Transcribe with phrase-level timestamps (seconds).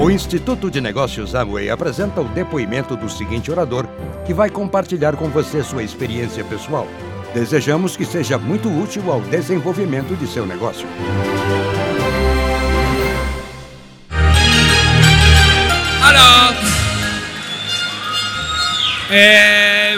[0.00, 3.86] O Instituto de Negócios Amway apresenta o depoimento do seguinte orador,
[4.24, 6.88] que vai compartilhar com você sua experiência pessoal.
[7.34, 10.88] Desejamos que seja muito útil ao desenvolvimento de seu negócio.
[16.02, 16.54] Alô!
[19.10, 19.96] É,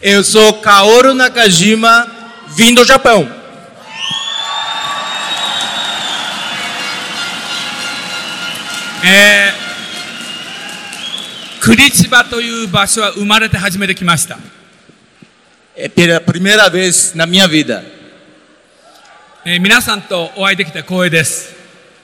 [0.00, 2.06] eu sou Kaoru Nakajima,
[2.56, 3.45] vindo do Japão.
[9.08, 14.36] えー、栗千葉という場所は生まれて初めて来ました。
[15.76, 17.84] É pela primeira vez na minha vida.
[19.44, 21.54] えー皆さんとお会いできて光栄です。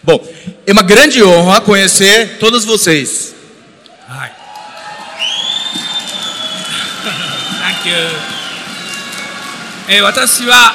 [0.04, 0.20] Bom,
[0.64, 3.34] é uma grande honra conhecer todos vocês.
[4.06, 4.32] はい。
[7.82, 7.96] Thank you.
[9.88, 10.74] えー私は、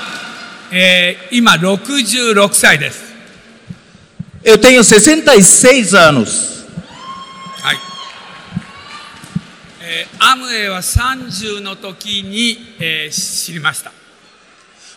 [0.74, 3.07] えー今66歳です。
[4.48, 6.64] Eu tenho 66 anos.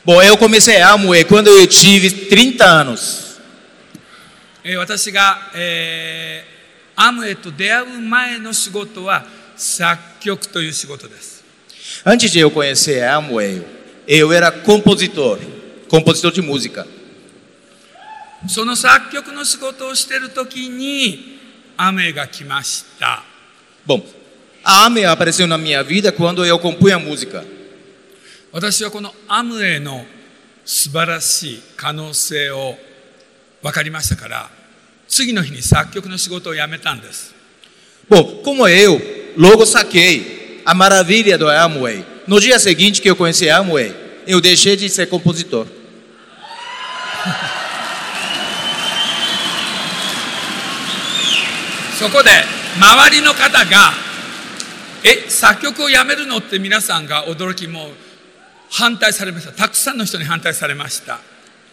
[0.05, 3.41] Bom, eu comecei a Amway quando eu tive 30 anos.
[12.07, 13.67] Antes de eu conhecer a Amway,
[14.07, 15.41] eu era compositor,
[15.89, 17.00] compositor de música.
[18.48, 21.40] その作曲の仕事をしている時に
[21.78, 23.24] アムウェイが来ました。
[23.88, 24.04] Bom,
[24.64, 27.44] a Amway apareceu na minha vida quando eu compunha música.
[28.52, 30.06] 私はこのアムウェイの
[30.64, 32.78] 素晴らしい可能性を
[33.62, 34.50] 分かりましたから
[35.08, 37.36] 次の日に作曲の仕事を辞めたんです
[38.10, 39.00] Bom, como eu
[39.36, 43.94] logo saquei a maravilha do Amway, no dia seguinte que eu conheci a Amway,
[44.28, 45.68] eu deixei de ser compositor.
[52.01, 52.31] そこで
[52.79, 53.93] 周りの方が
[55.05, 57.91] 「え作曲をやめるの?」って皆さんが驚きもう
[58.71, 61.21] 反対されましたたくさんの人に反対されました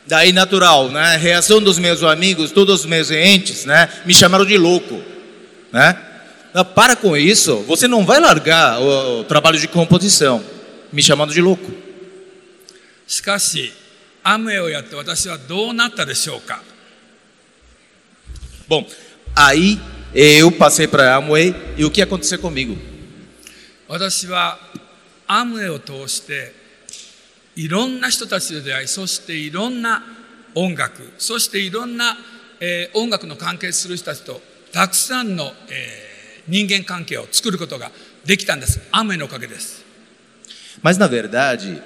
[0.06, 1.16] Daí natural, né?
[1.16, 3.90] A reação dos meus amigos, todos os meus entes, né?
[4.06, 5.02] Me chamaram de louco,
[5.72, 5.98] né?
[6.54, 10.42] Ah, Para com isso, você não vai largar o, o trabalho de composição,
[10.94, 11.72] me chamando de louco.
[13.08, 13.72] しかし
[14.24, 16.62] アムウェイをやって私はどうなったでしょうか
[18.70, 18.86] Bom,
[19.36, 19.78] aí
[20.14, 22.78] eu passei para a Amway e o que aconteceu comigo?
[23.88, 24.60] 私は
[25.28, 26.54] アムウェイを通して
[27.56, 30.04] いろんな人たちと出会いそしていろんな
[30.56, 32.18] 音楽そしていろんな、
[32.60, 34.42] えー音楽の関係する人たちと
[34.72, 36.08] たくさんの、えー
[36.50, 37.92] 人間関係を作ることが
[38.26, 39.84] できたんですアムウェイのおかげです
[40.82, 41.82] Mas na verdade,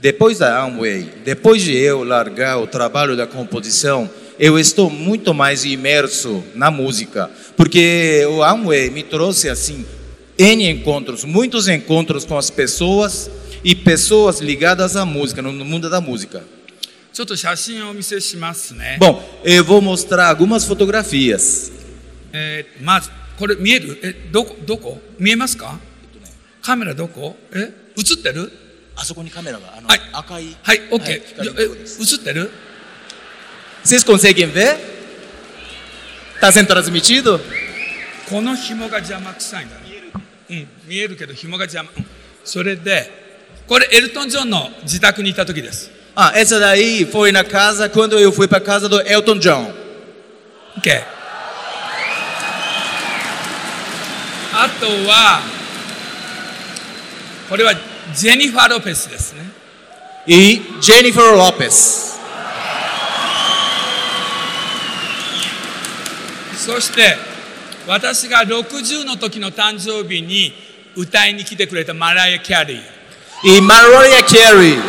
[0.00, 4.10] depois da Amway, depois de eu largar o trabalho da composição,
[4.41, 9.85] eu estou muito mais imerso na música, porque o Amway me trouxe assim
[10.37, 13.29] N encontros, muitos encontros com as pessoas
[13.63, 16.43] e pessoas ligadas à música, no no mundo da música.
[17.11, 21.71] ちょっと写真をお見せしますね、 Bom, eu vou mostrar algumas fotografias.
[22.31, 25.79] えーまずこれ見えるえどこどこ見えますか
[26.61, 28.51] カメラどこえ映ってる
[28.95, 32.51] はい赤いはい OK、はい光のえとこです映ってる
[33.83, 34.77] Vocês conseguem ver?
[36.35, 37.39] Está sendo transmitido?
[38.29, 39.83] この紐が邪魔くさいんだね
[40.49, 42.05] うん、見えるけど紐が邪魔、うん
[42.43, 43.11] それで
[43.67, 49.71] これエルトン・ジョンの自宅にいた時です Ah, essa daí foi na casa quando eu fui para casa do Elton John.
[50.77, 51.03] OK
[54.53, 55.41] あとは
[57.49, 57.73] これは
[58.15, 59.41] ジェニファー・ロペスですね
[60.25, 62.10] E Jennifer Lopez.
[66.61, 67.15] そして
[67.87, 70.53] 私が60の時の誕生日に
[70.95, 72.97] 歌いに来てくれたマライア・キャリー
[73.43, 74.79] E Mariah Carey.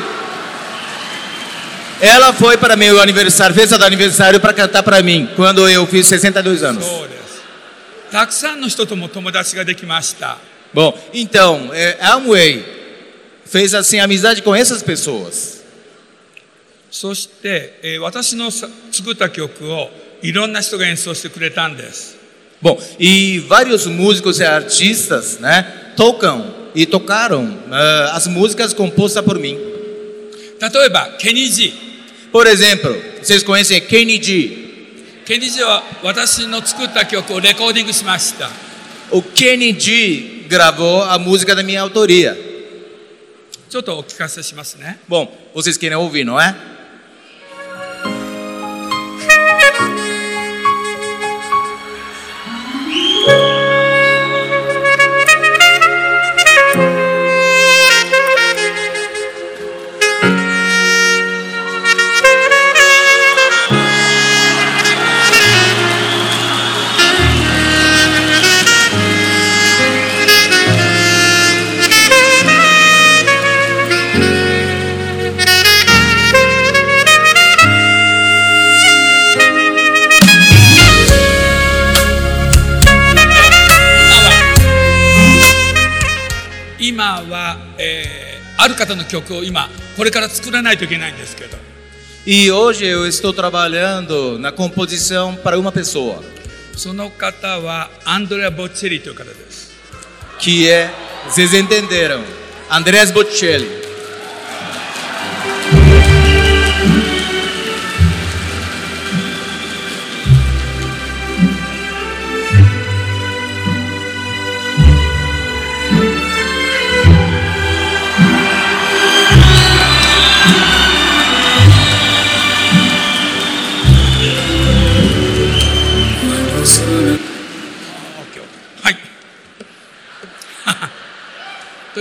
[2.00, 6.06] Ela foi para meu aniversário, festa do aniversário para cantar para mim, quando eu fiz
[6.06, 6.84] 62 anos.
[6.84, 7.42] そうです
[8.10, 10.38] たくさんの人とも友達ができました
[10.72, 12.64] Bom, então, é, Amway
[13.44, 15.58] fez assim amizade com essas pessoas.
[16.90, 19.90] そして、えー私のさ作った曲を
[20.23, 22.17] いろんな人が演奏してくれたんです。
[22.61, 29.59] Bom, e vários músicos e artistas, né, tocam e tocaram uh, as músicas compostas por mim.
[32.31, 34.63] Por exemplo, vocês conhecem Kenny Kennedy?
[39.11, 39.21] O
[39.77, 42.37] G gravou a música da minha autoria.
[45.05, 46.55] Bom, vocês querem ouvir, não é?
[88.62, 91.56] ある方の曲を今これから作らないといけないんですけど
[92.26, 96.22] E hoje eu estou trabalhando na composição para uma pessoa,
[96.76, 99.72] その方はアンドレア・ボッチェリという方です
[100.38, 100.90] que é,
[101.28, 102.22] vocês entenderam,
[102.70, 103.66] Andrés Bocelli.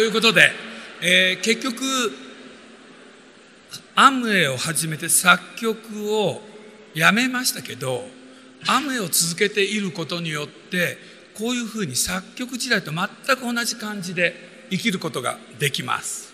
[0.03, 0.51] いうことで、
[1.01, 1.83] えー結局、
[3.95, 6.41] アムウェイを始めて作曲を
[6.95, 8.07] やめましたけど、
[8.67, 10.97] アムウェイを続けていることによって、
[11.35, 14.35] こういうふうに作曲時代と全く同じ感じで
[14.71, 16.33] 生きることができます。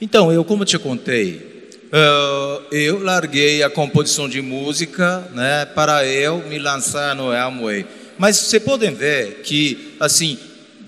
[0.00, 6.38] Então, eu, como te contei, eh, eu larguei a composição de música né, para eu
[6.38, 7.86] me lançar no Amway.
[8.18, 10.38] Mas vocês podem ver que, assim,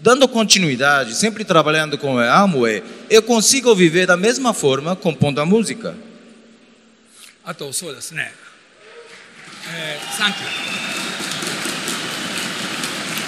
[0.04, 5.46] dando continuidade, sempre trabalhando com o Amway, eu consigo viver da mesma forma compondo a
[5.46, 5.94] música.
[7.42, 8.30] あと、そうですね。
[9.74, 10.48] えーサンキュー。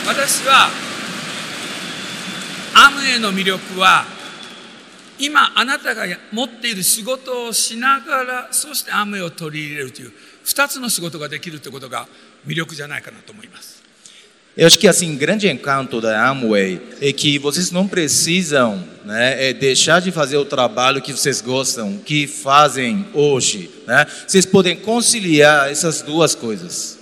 [0.07, 0.69] 私は、
[2.75, 4.05] アムウェイの魅力は、
[5.19, 10.13] 今あなたが持っている仕事をしながら、そしてアムウェイを取り入れるという、
[10.45, 12.07] 二つの仕事ができるということが
[12.47, 13.86] 魅力じゃないかなと思います。
[14.56, 20.02] Eu acho que assim, grande encanto da Amway é que vocês não precisam né, é deixar
[20.02, 23.72] de fazer o trabalho que vocês gostam, que fazem hoje.
[23.88, 24.06] Né?
[24.28, 27.00] Vocês podem conciliar essas duas coisas.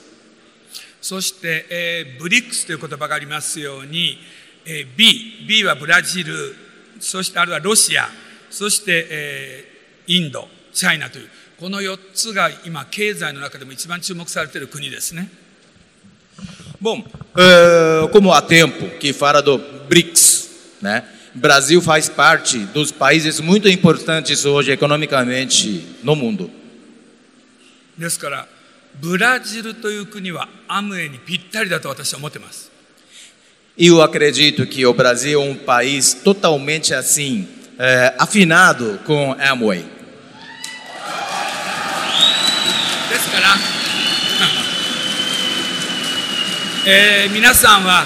[1.02, 4.18] そして、えーブリックスという言葉がありますように、
[4.66, 6.56] えー B、B はブラジル、
[7.00, 8.10] そしてあるいはロシア、
[8.50, 15.30] そして、えーインド、チャイナという、この4つが今、経済の中でも一番注目されている国ですね。
[16.84, 17.04] Bom,
[17.36, 19.58] eh, como há tempo que fala do
[19.88, 20.50] BRICS,
[20.82, 21.04] né?
[21.34, 26.50] Brasil faz parte dos países muito importantes hoje economicamente no mundo.
[27.98, 28.48] ですから、
[29.02, 32.72] ブラジルという国はアムウェイにぴったりだと私は思っています。
[33.78, 37.48] E eu acredito que o Brasil é um país totalmente assim,
[37.78, 39.86] eh, afinado com Amway.
[46.87, 48.05] えー皆さんは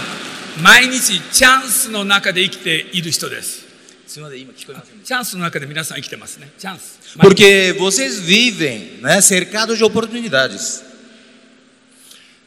[0.62, 3.66] 毎日チャンスの中で生きている人です。
[4.06, 6.48] チャンスの中で皆さん生きてますね。
[6.56, 7.19] チャンス。
[7.19, 10.85] Porque vocês vivem né, cercados de oportunidades.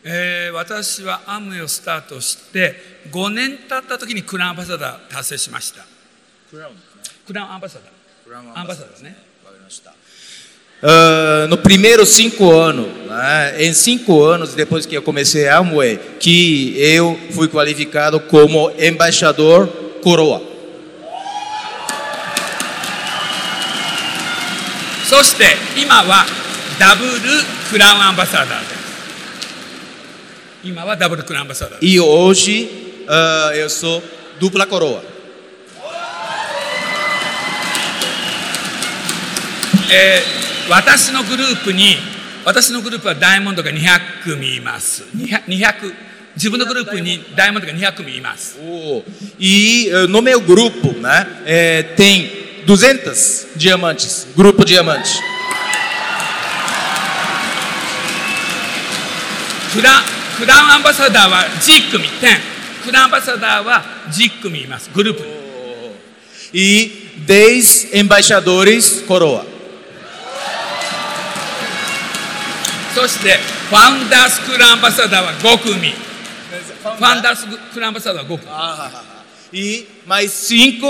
[0.06, 2.76] えー私はアムウェイをスタートして
[3.12, 5.84] 5年経った時にクラウンアンバサダー達成しました。
[6.50, 8.58] クラウンアンバサダー。
[8.58, 9.18] アンバサダーね。
[10.84, 16.76] uh, no primeiro cinco anos, né, em cinco anos depois que eu comecei a Amway, que
[16.78, 19.68] eu fui qualificado como embaixador
[20.02, 20.52] coroa.
[25.12, 25.44] そして
[25.78, 26.26] 今は
[26.80, 27.12] ダブル
[27.70, 28.82] クラウンアンバサダーです。
[30.64, 31.86] 今はダブルクラウンアンバサダーです。
[31.86, 32.70] E hoje、
[33.08, 34.02] uh, ah, eu sou
[34.40, 35.04] dupla coroa.
[39.92, 40.24] É,
[40.72, 41.98] 私のグループに
[42.46, 45.04] 私のグループはダイヤモンドが200組います。
[45.18, 45.94] 200, 200
[46.36, 48.58] 自分のグループにダイヤモンドが200組います。
[48.58, 49.04] Oh,
[49.38, 55.20] E eh, no meu grupo né, eh, tem 200 diamantes, grupo diamante.
[59.74, 59.90] クラ
[60.38, 62.06] クラウンアンバサダーは10組。
[62.06, 64.90] 10クラウンアンバサダーは10組います。
[64.94, 65.32] グループに。
[66.54, 66.92] E
[67.28, 69.51] 10 embaixadores coroa.
[72.94, 73.38] そして
[73.70, 75.92] ファンダスクランバサダーは5組。
[75.92, 78.52] ファ,ンダスクランバサダーは5組。
[79.54, 80.88] いいマイスインコ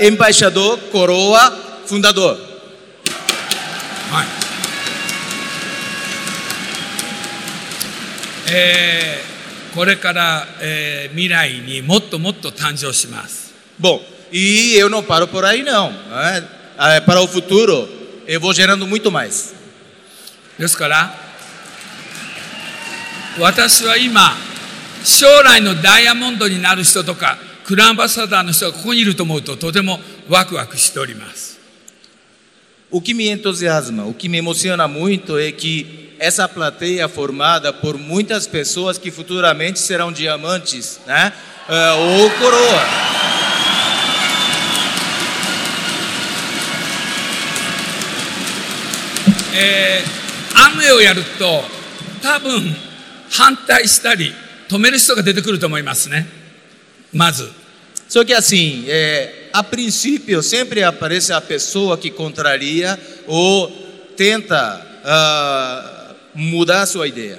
[0.00, 1.52] エンバイシャドーコローは
[1.86, 2.38] フンダドーはい
[8.50, 9.18] え、
[9.74, 13.52] これから、えー、未来にもっともっと誕生します。
[13.78, 14.00] ボン
[14.32, 17.86] いい、えー、eu não paro por aí、ー、para o futuro
[20.58, 21.10] ですから
[23.40, 24.32] 私は今
[25.04, 31.58] 将来のダイヤモンドになる人とかクランバサダーの人がここにいると思うととてもワクワクしております
[32.90, 41.32] お気味エントゥアズマお気味エモシオナムイントエキ Essa plateia formada por muitas pessoas que futuramente serão diamantes, né?
[41.68, 42.82] É, ou coroa.
[49.54, 50.17] É...
[50.62, 51.62] ー、アムウェイをやると
[52.22, 52.62] 多分
[53.30, 54.32] 反対したり
[54.68, 56.26] 止める人が出てくると思いますね
[57.12, 57.50] まず
[58.08, 63.68] Só que assim, é, a princípio sempre aparece a pessoa que contraria ou
[64.16, 67.38] tenta ah, mudar a sua ideia.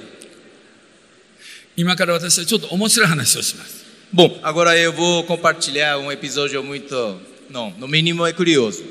[1.76, 8.84] 今から私はちょっと面白い話をします Bom, agora eu vou compartilhar um episódio muito, não, no mínimo é curioso.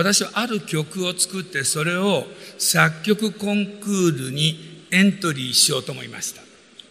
[0.00, 2.24] 私はある曲を作ってそれを
[2.56, 6.40] 作曲コンクールにエントリーしようと思いました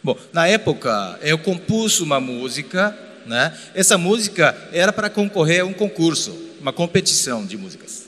[0.04, 3.54] Bom, na época eu compus uma música, né?
[3.74, 8.08] Essa música era para concorrer a um concurso, uma competição de músicas.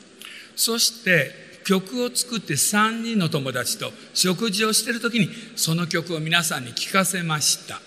[0.55, 1.31] そして
[1.65, 7.81] 曲を作って3人の友達と食事をしている時にその曲を皆さんに聴かせました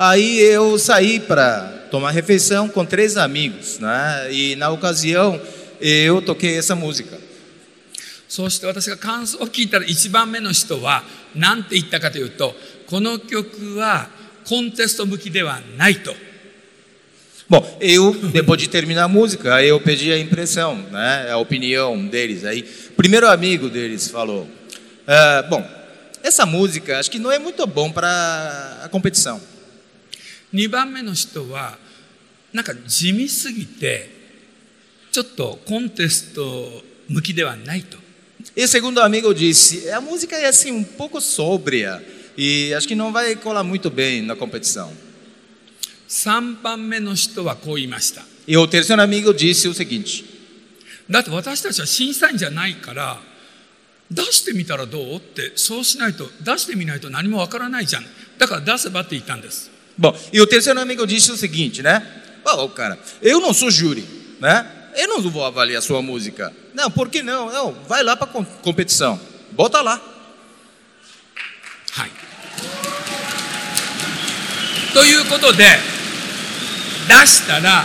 [0.00, 4.32] Aí eu saí para tomar refeição com três amigos, né?
[4.32, 5.40] E na ocasião
[5.79, 7.19] eu toquei essa música.
[8.33, 11.03] そうして私が感想を聞いたら1番目の人は
[11.35, 12.55] 何て言ったかというと
[12.87, 14.09] この曲は
[14.43, 16.15] コンテスト向きではないと
[17.47, 22.45] Bom, eu, depois de terminar a música, eu pedi a impressão, né, a opinião deles.
[22.45, 24.47] Aí, o primeiro amigo deles falou:
[25.05, 25.63] "Ah, Bom,
[26.23, 29.39] essa música acho que não é muito bom para a competição.
[30.53, 31.77] 2番目の人は
[32.53, 34.16] なんか地味すぎて
[35.17, 37.97] ちょっとコンテスト向きではないと
[38.55, 42.03] E o segundo amigo disse: A música é assim, um pouco sóbria
[42.37, 44.91] e acho que não vai colar muito bem na competição.
[46.07, 50.23] 3番目の人はこう言いました E o terceiro amigo disse o seguinte:
[51.09, 53.17] だって私たちは審査員じゃないから
[54.11, 58.05] 出してみたらどうってそうしないと出してみないと何もわからないじゃん
[58.37, 62.03] だから出せばって言ったんです Bom, e o terceiro amigo disse o seguinte, né?
[62.43, 64.03] Ô, cara, eu não sou júri,
[64.39, 64.76] né?
[64.98, 66.52] Eu não vou avaliar sua música.
[66.74, 67.52] Não, por que não?
[67.52, 69.18] Não, vai lá para competição.
[69.52, 70.00] Bota lá.
[71.92, 72.10] はい
[74.92, 75.64] ということで
[77.08, 77.84] 出したら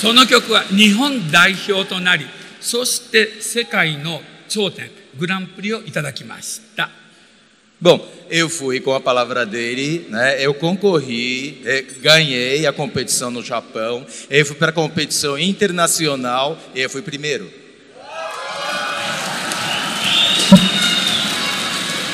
[0.00, 2.26] その曲は日本代表となり
[2.60, 6.90] そして世界の頂点グランプリをいただきました
[7.81, 10.43] Bom, eu fui com a palavra dele, né?
[10.43, 14.05] Eu concorri, eh, ganhei a competição no Japão.
[14.29, 17.51] Eu fui para a competição internacional e eu fui primeiro.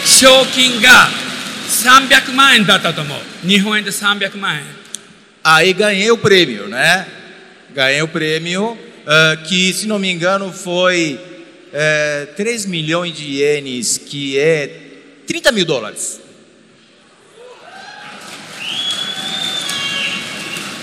[0.06, 1.08] 賞金が
[1.68, 4.64] 300万円だったと思う日本円で300万円
[5.44, 7.06] Aí ganhei o prêmio, né?
[7.74, 11.20] Ganhei o prêmio ah, que, se não me engano, foi
[11.74, 14.87] eh, 3 milhões de ienes, que é
[15.28, 16.22] 30 mil dólares.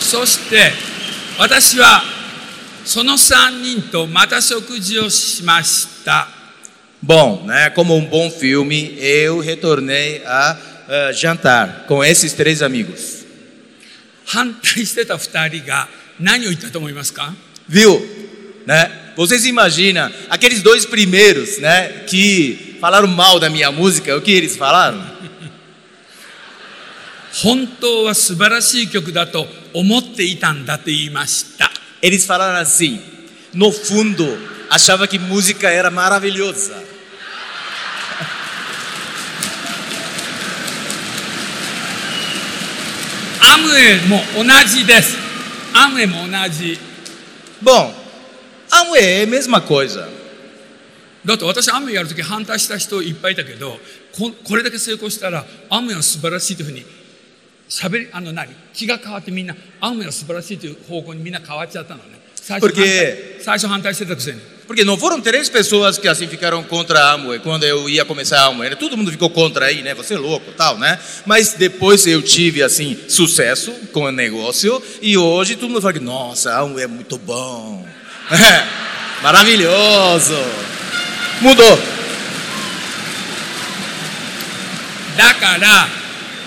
[0.00, 0.72] そして
[1.38, 2.02] 私は
[2.84, 6.26] その3人とまた食事をしました
[7.02, 7.70] Bom, né?
[7.70, 13.24] Como um bom filme, eu retornei a ah, jantar com esses três amigos.
[14.26, 17.32] 反対してた2人が何を言ったと思いますか
[17.68, 18.00] Viu?
[18.66, 19.14] Né?
[19.16, 22.04] Vocês imaginam aqueles dois primeiros, né?
[22.06, 25.00] Que falaram mal da minha música, o que eles falaram?
[27.42, 31.70] 本当は素晴らしい曲だと思っていたんだと言いました
[32.02, 33.00] Eles falaram assim:
[33.54, 34.26] no fundo,
[34.68, 36.74] achava que música era maravilhosa.
[43.42, 45.16] アムウェイも同じです
[45.74, 46.78] アムウェイも同じ
[47.62, 47.92] Bom,
[48.70, 50.08] Amway é a mesma coisa.
[51.24, 53.78] だって私アムウェイやるとき反対した人いっぱいいたけど
[54.16, 56.84] ここれだけ成功したらアムウェイは素晴らしいというふうに
[57.68, 67.88] 喋りあの何気が変わってみんなアムウェイは素晴らしいという方向にみんな変わっちゃったのね最初 Porque- 反対最初反対してたくせに Porque não foram três pessoas que assim ficaram contra a Amway quando eu
[67.88, 68.70] ia começar a Amway.
[68.70, 68.76] né?
[68.76, 69.94] Todo mundo ficou contra aí, né?
[69.94, 70.96] Você é louco, tal, né?
[71.26, 75.98] Mas depois eu tive assim sucesso com o negócio e hoje todo mundo fala que
[75.98, 77.84] nossa, a Amway é muito bom,
[78.30, 80.34] É, maravilhoso.
[81.41, 81.95] Mudou.
[85.17, 85.87] だから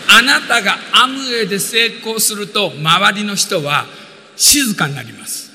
[0.09, 3.87] あなたがアムウェイで成功すると周りの人は
[4.37, 5.49] 静かになります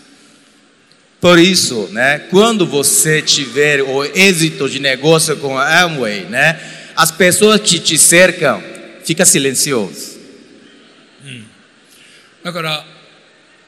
[1.21, 2.27] Por isso, né?
[2.29, 6.59] Quando você tiver o êxito de negócio com a Amway, né?
[6.97, 8.61] As pessoas que te cercam,
[9.05, 10.19] fica silencioso.
[12.43, 12.83] だから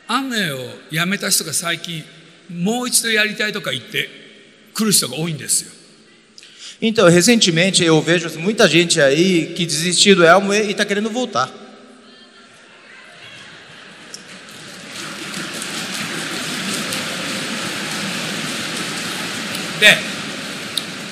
[0.08, 0.58] アムウェイを
[0.92, 2.04] 辞めた人が最近
[2.50, 4.10] もう一度やりたいとか言って
[4.75, 5.81] 来る人が多いんですよ
[6.83, 11.53] Então, recentemente eu vejo muita gente aí que desistiu do Amway e está querendo voltar.
[19.81, 19.97] で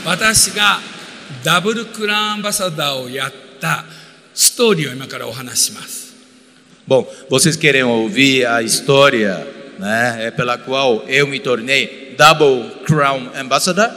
[0.04, 0.78] 私が
[1.42, 3.84] ダブルクラウンアンバサダーをやった
[4.34, 6.08] ストーリーを今からお話しします。
[6.86, 9.46] Bom, vocês querem ouvir a história
[9.78, 13.91] né, é pela qual eu me tornei Double Crown Ambassador?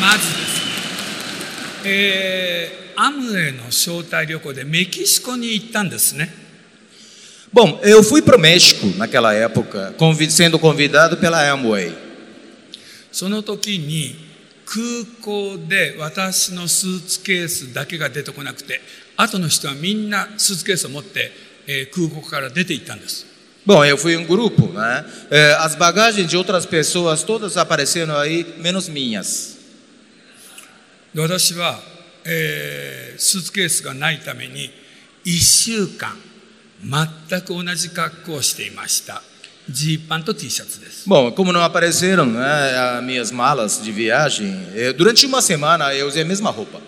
[0.00, 6.32] まずですね、えーアムウェイの招待旅行でメキシコに行ったんですね。
[7.52, 11.92] Bom, eu fui para o México naquela época, convi- sendo convidado pela Amway.
[13.10, 14.14] その時に
[14.64, 14.84] 空
[15.20, 18.80] 港で私のスーツケースだけが出てこなくて、
[19.16, 21.32] 後の人はみんなスーツケースを持って、
[21.67, 23.25] えー空港から出て行ったんです。
[23.65, 25.05] Bom, eu fui em um grupo, né?
[25.29, 29.57] É, as bagagens de outras pessoas todas apareceram aí, menos minhas.
[31.13, 31.79] で私は、
[32.25, 34.71] えースーツケースがないために
[35.25, 36.15] 1週間
[36.81, 39.21] 全く同じ格好をしていました
[39.69, 42.41] ジーパンと T シャツです Bom, como não apareceram né,
[42.97, 46.79] as minhas malas de viagem, eh, durante uma semana eu usei a mesma roupa.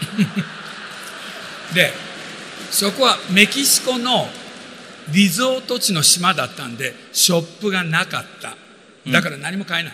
[1.73, 1.91] で
[2.71, 4.27] そこはメキシコの
[5.11, 8.55] リゾート地の島だったんでショップがなかった
[9.11, 9.93] だから何も買えない、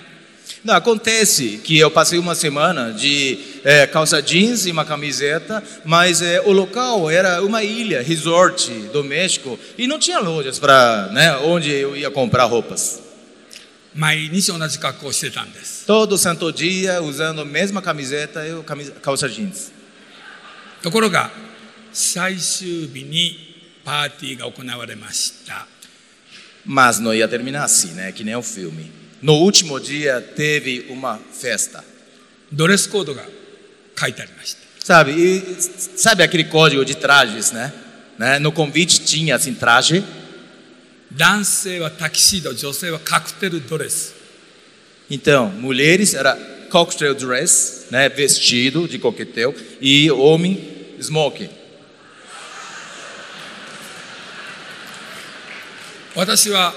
[0.63, 6.21] Não, acontece que eu passei uma semana de eh, calça jeans e uma camiseta, mas
[6.21, 11.33] eh, o local era uma ilha, resort do México, e não tinha lojas para né,
[11.37, 13.01] onde eu ia comprar roupas.
[13.95, 19.71] 毎日同じ格好をしてたんです Todo santo dia usando a mesma camiseta e camisa, calça jeans.
[20.83, 21.31] ところが
[21.93, 23.37] 最終日に
[23.83, 25.67] パーティーが行われました
[26.65, 28.11] Mas não ia terminar assim, né?
[28.11, 28.91] Que nem o filme.
[29.21, 31.83] No último dia teve uma festa.
[32.51, 33.23] ドレスコードが
[33.97, 35.41] 書いてありました Sabe, e,
[35.97, 37.71] sabe aquele código de trajes, né?
[38.17, 38.39] né?
[38.39, 40.03] No convite tinha assim traje.
[41.11, 44.13] 男性はタキシード女性はカクテルドレス
[45.09, 46.37] Então, mulheres era
[46.69, 48.09] cocktail dress, né?
[48.09, 50.59] Vestido de coquetel e homem
[51.01, 51.49] smoking.
[56.14, 56.72] 私は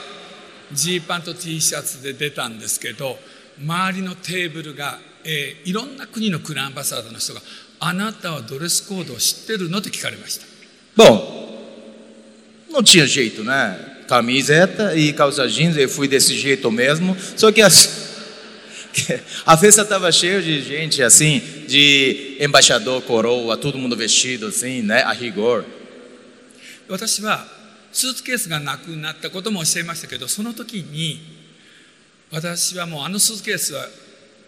[0.71, 3.17] ジーパンと T シャツで出たんですけど
[3.61, 7.41] 周りのテーブルが、えーいろんな国のクランバサダーの人が
[7.79, 10.45] 「あなたはドレスコードを知ってるの?」って聞かれました
[10.95, 11.47] Bom,
[12.71, 14.03] não tinha jeito, né?
[14.07, 17.15] Camiseta e calça jeans, eu fui desse jeito mesmo.
[17.35, 18.07] Só que as-
[19.45, 25.03] a festa estava cheia de gente assim, de embaixador, coroa, todo mundo vestido assim, né?
[25.03, 25.63] A rigor.
[26.89, 27.45] 私は
[27.91, 31.19] スーツケースがなくなったこともおっしゃいましたけどその時に
[32.31, 33.85] 私はもうあのスーツケースは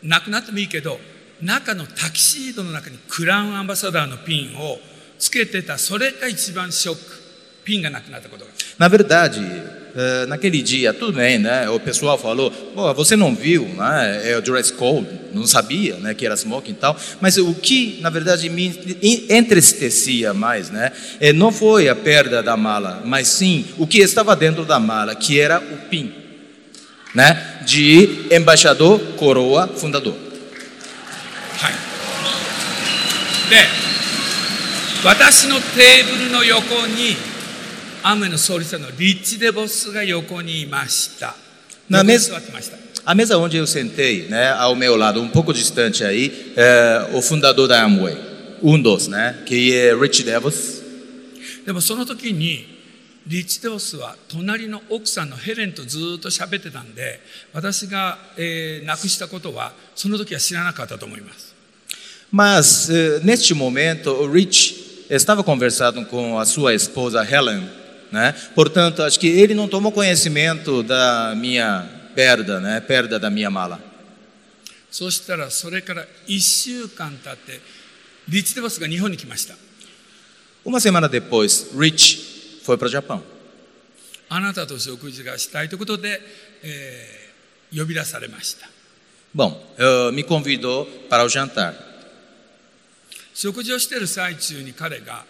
[0.03, 0.99] なくなってもいいけど
[1.41, 4.77] 中のタキシードの中にクラウンアンバサダーのピンを
[5.17, 5.77] つけてた。
[5.77, 7.19] それが一番ショック。
[7.65, 8.51] ピンがなくなったことが。
[8.79, 11.68] Na verdade, eh, naquele dia, tudo bem, né?
[11.70, 14.22] O pessoal falou, Pô, você não viu, né?
[14.30, 16.14] É o dress code, não sabia, né?
[16.14, 16.96] Que era smoking e tal.
[17.20, 18.66] Mas o que, na verdade, me
[19.02, 20.90] en- entristecia mais, né?
[21.20, 25.14] eh, não foi a perda da mala, mas sim o que estava dentro da mala,
[25.14, 26.12] que era o PIN,
[27.14, 27.60] né?
[27.64, 30.14] De embaixador, coroa, fundador.
[31.56, 31.72] はい
[33.48, 33.56] で
[35.04, 37.16] 私のテーブルの横に
[38.03, 41.35] アムウェイの総理者のリッチ・デボスが横にいました
[41.89, 44.51] な横にめ座ってました A mesa onde eu sentei, né?
[44.51, 48.15] Ao meu lado, um pouco distante aí, é o fundador da Amway,
[48.61, 49.41] um dos, né?
[49.47, 50.83] Que é Rich DeVos.
[51.65, 52.79] でもその時に
[53.25, 57.19] リッチ・デボスは隣の奥さんのヘレンとずっと喋ってたんで
[57.53, 61.55] 私が、えー亡くしたことはその時は知らなかったと思います
[62.31, 67.67] Mas, eh, neste momento, o Rich estava conversando com a sua esposa Helen,
[68.12, 68.32] né?
[68.54, 72.80] Portanto, acho que ele não tomou conhecimento da minha perda, né?
[72.80, 73.80] Perda da minha mala.
[74.90, 77.60] そうしたらそれから1週間経って
[78.28, 79.54] リッチ・デボスが日本に来ました
[80.64, 83.20] Uma semana depois, Rich foi para o Japão.
[84.28, 86.20] あなたと食事がしたいということで、
[86.62, 87.24] えー
[87.76, 88.68] 呼び出されました
[89.34, 91.74] Bom, eh, me convidou para o jantar.
[93.34, 95.24] 食事をしている最中に彼が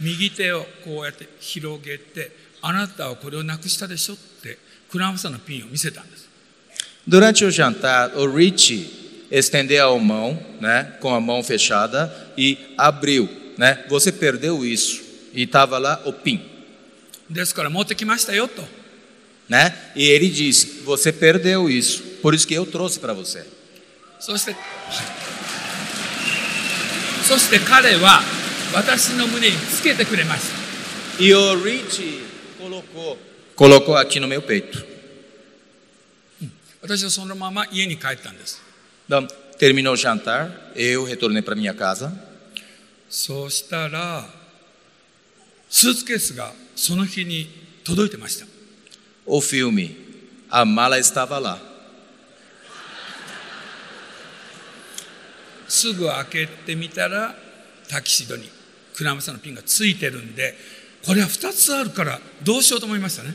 [0.00, 2.30] 右手をこうやって広げて
[2.62, 4.58] あなたはこれをなくしたでしょって
[4.90, 6.24] クランフさんのピンを見せたんです
[7.06, 10.96] Durante o jantar, o Rich estendeu a mão, né?
[11.00, 13.84] Com a mão fechada e abriu, né?
[13.90, 15.02] Você perdeu isso.
[15.34, 16.40] E estava lá o PIN.
[17.28, 18.62] ですから持ってきましたよと
[19.48, 19.74] né?
[19.94, 23.44] E ele disse: Você perdeu isso, por isso que eu trouxe para você.
[24.20, 24.56] そして
[27.26, 28.22] そして彼は
[28.73, 30.51] 私の胸につけてくれまし
[31.17, 32.23] た E o Rich
[32.59, 33.17] colocou,
[33.55, 34.87] colocou aqui no meu peito.
[36.81, 38.61] 私はそのまま家に帰ったんです
[39.09, 39.27] Então,
[39.57, 42.11] terminou o jantar, eu retornei para minha casa.
[43.09, 44.23] そうしたら
[45.69, 47.49] スーツケースがその日に
[47.83, 48.45] 届いてました
[49.25, 49.95] O filme,
[50.49, 51.57] a mala estava lá.
[55.67, 57.35] すぐ開けてみたら
[57.89, 58.58] タキシードに
[58.98, 60.54] クラムサのピンがついてるんで
[61.04, 63.34] これは2つあるからどうしようと思いましたね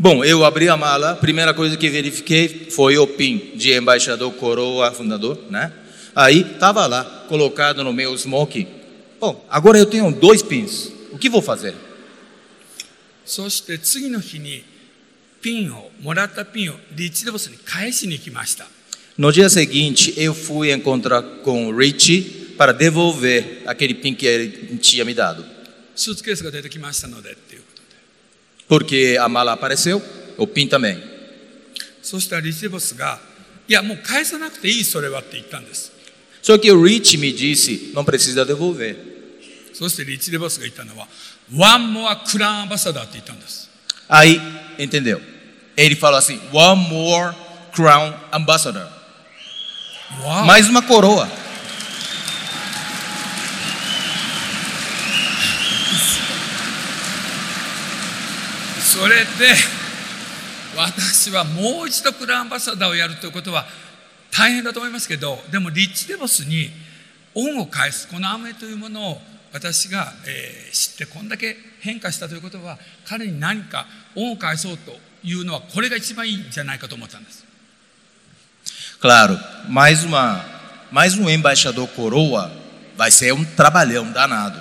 [0.00, 4.90] Bom, eu abri a mala, primeira coisa que verifiquei foi o PIN de embaixador coroa
[4.90, 5.70] fundador, né?
[6.14, 8.66] Aí estava lá, colocado no meu smoking.
[9.20, 10.90] Bom, agora eu tenho dois pins.
[11.12, 11.74] O que vou fazer?
[13.24, 14.64] そして次の日に
[15.40, 18.66] ピンをもらったピンをリッチデボスに返しに行きました
[19.18, 24.77] No dia seguinte, eu fui encontrar com o Richie para devolver aquele PIN que ele
[24.77, 25.45] tinha me dado.
[28.67, 30.01] Porque a mala apareceu,
[30.37, 31.01] o PIN também.
[36.41, 39.17] Só que o Rich me disse, não precisa devolver.
[39.77, 41.07] そしてリッチレボスが言ったのは、
[41.53, 41.85] One
[44.79, 45.21] entendeu?
[45.75, 47.35] Ele falou assim, One more
[47.73, 48.87] crown ambassador.
[50.47, 51.29] Mais uma coroa.
[58.97, 59.53] それで
[60.75, 63.65] 私はもう一度クランアンバサダーをやるということは
[64.31, 66.71] 大変だと思いますけどでもリッチデボスに
[67.35, 69.21] 恩を返すこのアメというものを
[69.53, 74.91] 私が、えー知ってこんだけ変化したということは彼に何か恩を返そうと
[75.23, 77.45] いうのはこれが一番いいんじゃないかと思ったんです
[78.99, 80.43] Claro, mais uma,
[80.91, 82.51] mais um embaixador coroa
[82.97, 84.59] vai ser um trabalhão danado.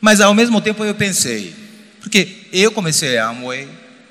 [0.00, 1.63] Mas ao mesmo tempo eu pensei,
[2.03, 3.67] porque eu comecei a Amway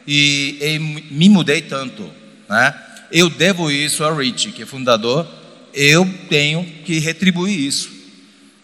[0.07, 2.11] e, e me mudei tanto,
[2.49, 2.75] né?
[3.11, 5.27] Eu devo isso a Rich, que é fundador,
[5.73, 7.90] eu tenho que retribuir isso.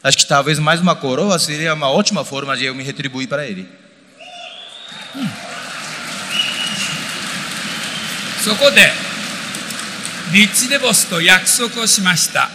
[0.03, 3.47] Acho que talvez mais uma coroa seria uma ótima forma de eu me retribuir para
[3.47, 3.67] ele.
[8.45, 8.93] そこで
[10.35, 12.51] リッチデボスと約束をしました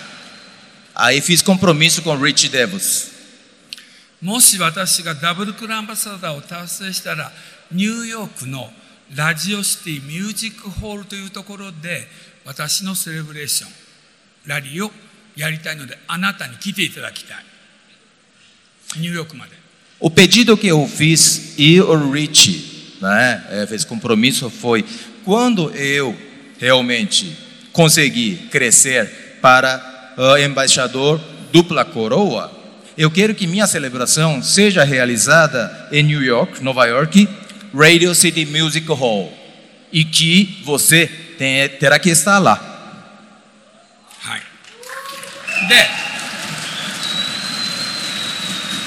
[0.94, 3.08] Aí fiz compromisso com Rich Devos.
[4.24, 7.32] もし私がダブルクランアンバサダーを達成したら
[7.72, 8.70] ニューヨークの
[9.16, 12.06] ラジオシティミュージックホールというところで
[12.46, 13.72] 私のセレブレーション
[14.46, 14.92] ラリーを
[15.36, 17.38] やりたいのであなたに来ていただきたい
[19.00, 19.52] ニューヨークまで
[20.02, 24.86] O pedido que eu fiz e o Rich né, eh, fez compromisso foi
[25.26, 26.16] quando eu
[26.58, 27.36] realmente
[27.74, 31.20] conseguir crescer para ah, embaixador
[31.52, 32.52] dupla coroa,
[32.97, 37.29] eu quero que minha celebração seja realizada em New York, Nova York,
[37.75, 39.33] Radio City Music Hall,
[39.93, 41.07] e que você
[41.39, 42.55] tem- terá que estar lá.
[44.21, 44.41] はい
[45.69, 45.75] で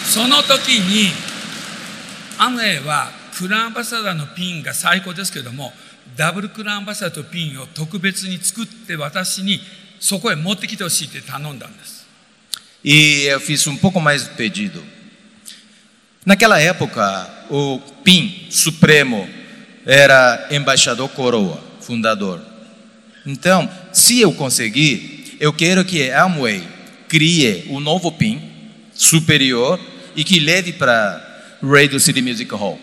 [0.05, 1.11] その時に
[2.39, 5.73] アムウェイはクランアンバサダーのピンが最高ですけども
[6.15, 9.59] ダブルクランアンバサダーとピンを特別に作って私に
[9.99, 11.96] そこへ持ってきてほしいって頼んだんです
[12.84, 14.82] E eu fiz um pouco mais do pedido.
[16.24, 19.28] Naquela época, o PIN Supremo
[19.84, 22.40] era embaixador coroa, fundador.
[23.26, 26.62] Então, se eu conseguir, eu quero que a Amway
[27.08, 28.40] crie um novo PIN
[28.94, 29.78] superior
[30.14, 31.20] e que leve para
[31.62, 32.78] Radio City Music Hall.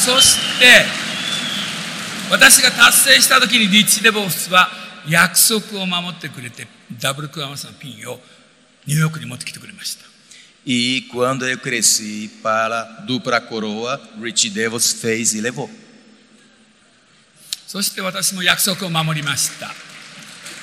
[0.00, 0.86] そして
[2.30, 4.70] 私が達成した時にリッチ・デボスは
[5.07, 6.67] 約束を守ってくれて、
[6.99, 8.19] ダブルクラマスのピンを
[8.85, 10.05] ニューヨークに持ってきてくれました。
[10.67, 15.69] E quando eu cresci para dupla coroa, Rich Devils fez e levou.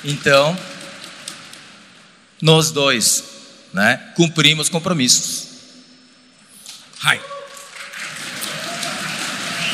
[0.03, 0.57] Então,
[2.41, 3.23] nós dois,
[3.73, 5.53] né, cumprimos compromissos.
[6.99, 7.19] はい。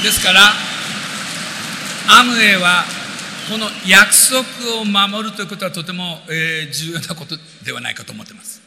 [0.04, 0.52] ですから、
[2.08, 2.86] アムウェイは
[3.50, 7.36] この約束を守るということはとても、えー重要なこと
[7.66, 8.62] ではないかと思っています。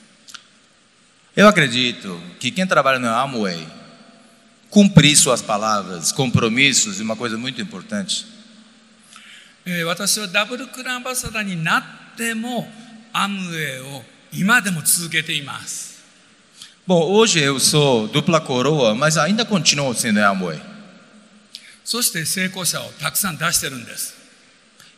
[1.37, 3.64] Eu acredito que quem trabalha no Amway,
[4.71, 8.27] cumprir suas palavras, compromissos, é uma coisa muito importante.
[9.64, 12.66] えー私はダブルクランバサダーになっても、
[13.12, 16.03] アムウェイを今でも続けています。
[16.88, 20.61] Bom, hoje eu sou dupla coroa, mas ainda continuo sendo Amway.
[21.85, 24.22] そして成功者をたくさん出してるんです。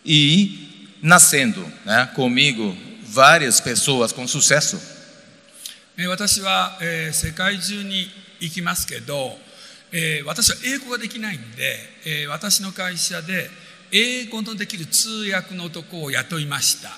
[0.06, 4.80] E nascendo né, comigo várias pessoas com sucesso.
[5.98, 8.08] えー私は、えー世界中に
[8.40, 9.38] 行きますけど、
[9.92, 13.50] えー私は英語ができないんで、えー私の会社で
[13.92, 16.98] 英語のできる通訳の男を雇いました。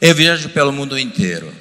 [0.00, 1.52] Eu viajo pelo mundo inteiro.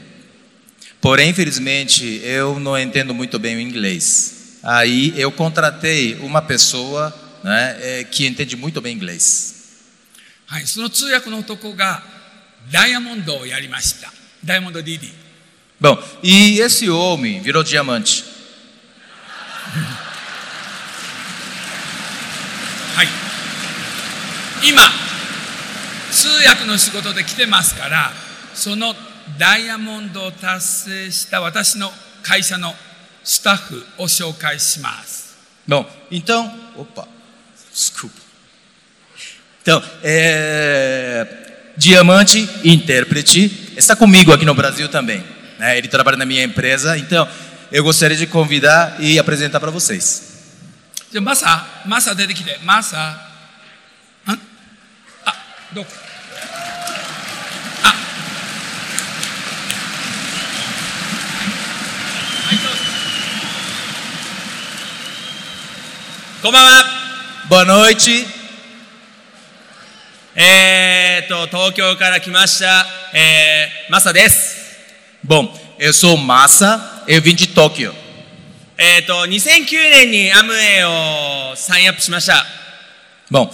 [1.01, 4.60] Porém, infelizmente, eu não entendo muito bem o inglês.
[4.63, 9.52] Aí eu contratei uma pessoa né, eh, que entende muito bem inglês.
[10.46, 12.02] はい、その通訳の男が
[12.72, 14.12] ダイヤモンドをやりました。
[14.44, 15.11] ダイヤモンド DD。
[15.80, 18.24] Bom, e esse homem virou diamante.
[22.94, 23.09] はい。
[24.62, 24.83] 今、
[26.11, 28.12] 通訳の仕事で来てますから、
[28.54, 28.94] その
[29.38, 32.74] ダイヤモンドを達成した私の会社の
[33.24, 35.24] スタッフを紹介します。
[35.66, 36.50] Bom, então.
[36.76, 37.09] Opa,
[37.72, 38.23] desculpa.
[39.64, 41.27] Então, é,
[41.74, 45.24] diamante, intérprete, está comigo aqui no Brasil também.
[45.59, 45.79] Né?
[45.79, 47.27] Ele trabalha na minha empresa, então
[47.72, 50.35] eu gostaria de convidar e apresentar para vocês.
[51.14, 53.18] Massa, massa desde que massa.
[54.27, 54.37] Ah,
[55.70, 55.87] do.
[57.83, 57.94] Ah.
[66.42, 66.85] Como é?
[67.46, 68.43] Boa noite.
[70.37, 72.85] えー、と、東京から来ました、
[73.16, 74.64] えー、マサです。
[75.25, 77.92] Bom, eu sou Massa, eu vim de Tóquio.
[78.77, 82.44] えー、と、2009年にアムウェイをサインアップしました。
[83.31, 83.49] Bom,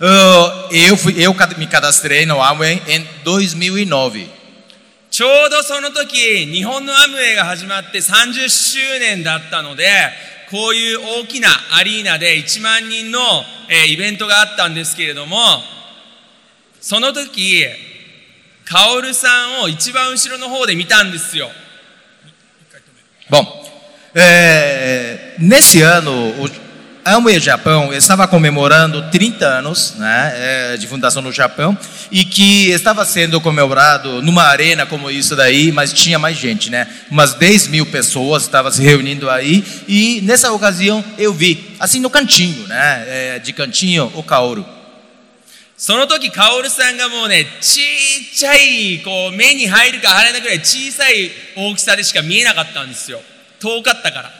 [0.00, 4.28] ah, eu, fui, eu me cadastrei no Amway em 2009.
[5.10, 9.88] ちょうどその時、日本のアムウェイが始まって30周年だったので、
[10.50, 13.20] こういう大きなアリーナで1万人の、
[13.70, 15.38] えーイベントがあったんですけれども、
[16.79, 17.65] その時、
[18.65, 21.51] カオルさんを一番後ろの方で見たんですよ。
[23.29, 23.45] Bom,
[24.13, 26.49] é, nesse ano, o
[27.03, 31.77] Amway Japão estava comemorando 30 anos né, é, de fundação no Japão
[32.11, 36.87] e que estava sendo comemorado numa arena como isso daí, mas tinha mais gente, né?
[37.09, 42.09] Umas 10 mil pessoas estavam se reunindo aí e nessa ocasião eu vi, assim no
[42.09, 43.05] cantinho, né?
[43.07, 44.74] é, de cantinho, o Kaoru.
[45.76, 53.20] その時、カオルさんがもうね、ちっちゃい、こう、目に入るか入らないくらい小さい大きさでしか見えなかったんですよ。
[53.60, 54.30] 遠かったから。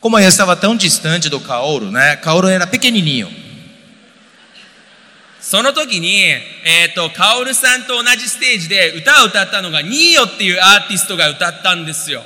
[0.00, 2.16] Como eu estava tão distante do Kaoru, né?
[2.16, 3.28] Kaoru era pequenininho.
[5.40, 6.22] その時に、
[6.64, 12.22] えっ、と、カオルさんと同じステージで歌を歌ったのが、ニーヨっていうアーティストが歌ったんですよ。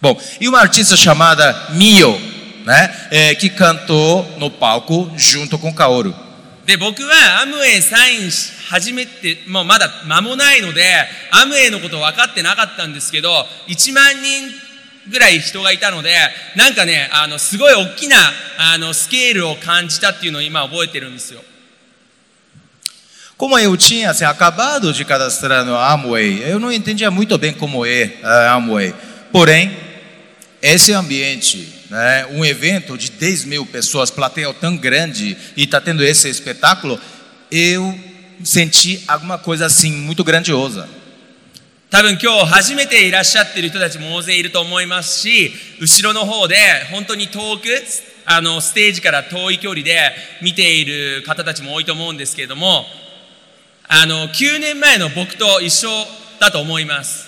[0.00, 2.16] Bom, e uma artista chamada Mio,
[2.64, 6.27] né, é, que cantou no palco junto com Kaoru.
[6.68, 10.84] で、僕はアムウェイサインし始めて、もうまだ間もないので、
[11.30, 13.30] アムウェイのこと分かってなかったんですけど、
[13.68, 14.50] 1万人
[15.10, 16.14] ぐらい人がいたので、
[16.56, 18.18] なんかね、あの、すごい大きな、
[18.74, 21.42] あの、スケールを感じたっていうのを今覚えてるんですよ。
[23.38, 28.18] Como eu tinha assim, acabado de cadastrar no Amway, eu não entendia muito bem como é
[28.22, 28.92] a Amway.
[29.32, 29.74] Porém,
[30.60, 36.04] esse ambiente, né, um evento de 10 mil pessoas, plateia tão grande, e está tendo
[36.04, 37.00] esse espetáculo,
[37.50, 37.98] eu
[38.44, 40.88] senti alguma coisa assim muito grandiosa.
[41.90, 46.54] 多分今日初めていらっしゃってる人たちも大勢いると思いますし、後ろの方で
[46.90, 47.66] 本当に遠く、
[48.26, 52.84] あの、ステージから遠い距離で見ている方たちも多いと思うんですけれども、
[53.88, 55.88] あの、9年前の僕と一緒
[56.38, 57.27] だと思います。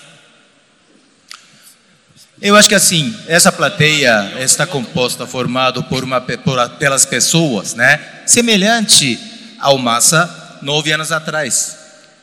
[2.40, 7.74] Eu acho que assim, essa plateia está composta, formado por uma, pe- por, pelas pessoas,
[7.74, 7.98] né?
[8.26, 9.18] Semelhante
[9.58, 11.76] ao Massa, nove anos atrás,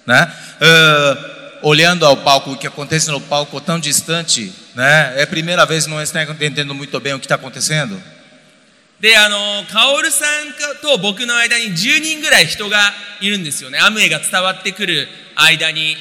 [0.05, 0.31] né?
[0.62, 1.17] Ah,
[1.63, 5.13] olhando ao palco, o que acontece no palco tão distante, né?
[5.17, 7.99] É a primeira vez que não está entendendo muito bem o que está acontecendo.
[8.99, 13.77] で、あの、カオルさんと僕の間に10人ぐらい人がいるんですよね。
[13.79, 15.97] アムウェイが伝わってくる間に。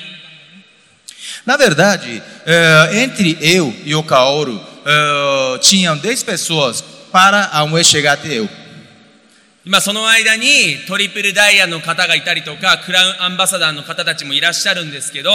[1.47, 7.85] Na verdade, eh, entre eu e o Kaoru, eh, tinham 10 pessoas para a Amway
[7.85, 8.49] chegar até eu.
[9.65, 15.31] 今その間にトリプルダイヤの方がいたりとか、クラウンアンバサダーの方たちもいらっしゃるんですけど、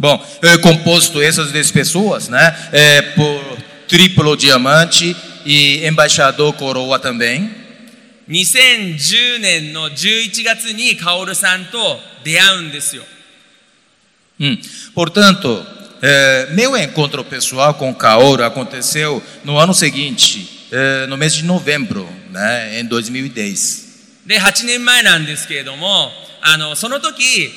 [0.00, 2.70] Bom, é composto essas 10 pessoas, né?
[2.72, 3.58] É, por
[3.88, 7.50] triplo diamante e embaixador coroa também.
[8.28, 13.02] 2010年の11月にカオルさんと出会うんですよ。
[14.39, 14.57] Hum.
[14.93, 15.65] Portanto,
[16.01, 22.07] é, meu encontro pessoal com Kaoru aconteceu no ano seguinte, é, no mês de novembro,
[22.31, 22.79] né?
[22.79, 23.83] Em 2010.
[24.25, 27.51] で、8年前なんですけれども、あの、その時、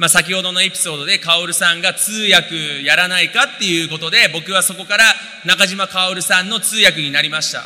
[0.00, 5.04] まあ、先ほどのエピソードで薫さんが通訳やらないかっていうことで僕はそこから
[5.44, 7.64] 中島薫さんの通訳になりました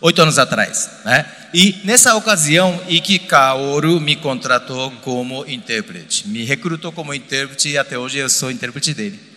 [0.00, 1.26] Oito anos atrás, né?
[1.52, 6.28] E nessa ocasião, Iki Kaoru me contratou como intérprete.
[6.28, 9.28] Me recrutou como intérprete e até hoje eu sou intérprete dele.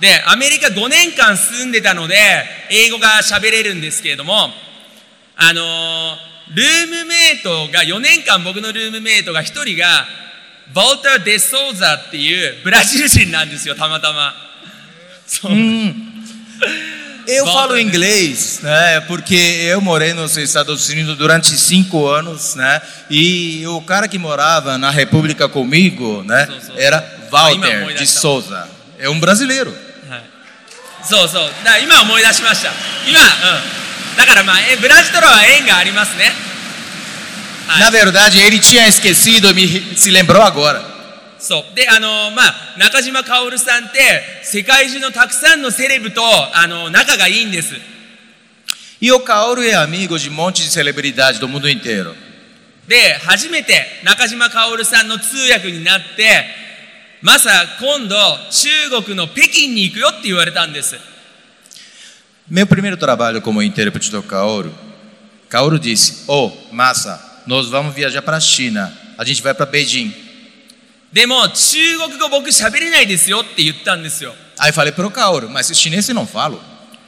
[0.00, 2.16] でアメリカ5年間住んでたので
[2.68, 4.50] 英語が喋れるんですけれども
[5.36, 10.04] あのールームメイトが4年間僕のルームメイトが1人が
[10.74, 14.34] ボルター・デ・ソーザっていうブラジル人なんですよたまたま
[15.26, 15.52] そう、
[17.27, 17.81] Eu Volta, falo né?
[17.81, 19.01] inglês, né?
[19.01, 22.81] Porque eu morei nos Estados Unidos durante cinco anos, né?
[23.09, 26.47] E o cara que morava na República comigo, né?
[26.47, 26.77] Sou, sou.
[26.77, 28.05] Era Ah, Walter imã, de tá.
[28.19, 28.67] Souza.
[28.97, 29.69] É um brasileiro.
[30.09, 30.23] はい、
[31.03, 32.71] そうそうだから今思い出しました
[33.07, 33.23] 今う
[34.15, 36.33] んだからまあえブラジルとは縁がありますね
[37.79, 40.83] Na verdade, ele tinha esquecido e me re- se lembrou agora.
[41.44, 43.98] そうであのまあ中島薫さんって
[44.42, 47.74] 世界中のたくさんのセレブとあの仲がいいんです
[48.98, 52.14] E o Kaoru é amigo de um monte de celebridade do mundo inteiro.
[52.88, 56.46] で初めて中島薫さんの通訳になって
[57.20, 58.16] まさ今度
[58.50, 60.96] 中国の北京に行くよって言われたんです
[62.50, 64.72] Meu primeiro trabalho como intérprete do Kaoru,
[65.50, 68.92] Kaoru disse: Oh, massa, nós vamos viajar para a China.
[69.16, 70.23] A gente vai para Beijing.
[71.14, 76.60] でも中国語僕喋れないですよって言ったんですよ Aí falei para o Kaoru: Mas chinês eu não falo.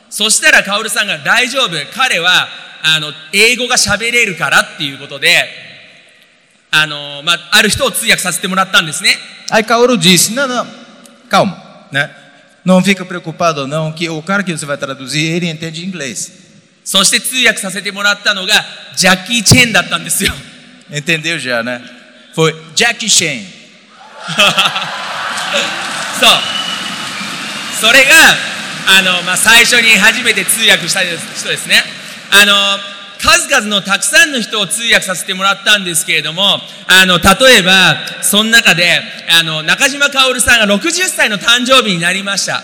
[0.08, 2.46] そしたら薫さんが大丈夫彼は
[2.82, 5.48] あの英語が喋れるからっていうことで
[6.70, 9.10] あの、まあ、ある人を通訳させてもらったんですね
[9.50, 10.66] Aí Kaoru disse: Não, não,
[11.28, 12.08] calma, né?
[12.64, 16.30] Não fica preocupado não, que o cara que você vai traduzir, ele entende inglês.
[16.84, 18.52] そして通訳させてもらったのが
[18.94, 20.32] ジャッキー・チェンだったんですよ
[20.92, 21.82] Entendeu já, né?
[22.32, 23.55] Foi Jackie Chan.
[26.20, 26.30] そう。
[27.80, 28.14] それが
[28.98, 31.82] あの、まあ、最初に初めて通訳した人ですね。
[32.30, 32.52] あの
[33.18, 39.00] 数々のたくさんの人を通訳させてもらったんですけれどもあの例えばその中で
[39.40, 42.62] あの中島薫さんが60歳の誕生日になりました。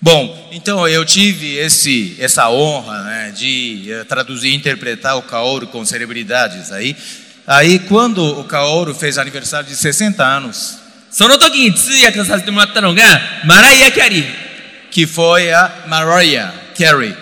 [0.00, 5.84] Bom, então eu tive esse, essa honra né, de traduzir e interpretar o Kaoru com
[5.84, 6.96] celebridades aí.
[7.47, 10.79] Aí quando o Kaoru fez aniversário de 60 anos,
[11.11, 13.03] その時に通訳させてもらったのが
[13.45, 14.25] マライア・キャリー
[14.91, 17.15] que foi a Mariah Carey.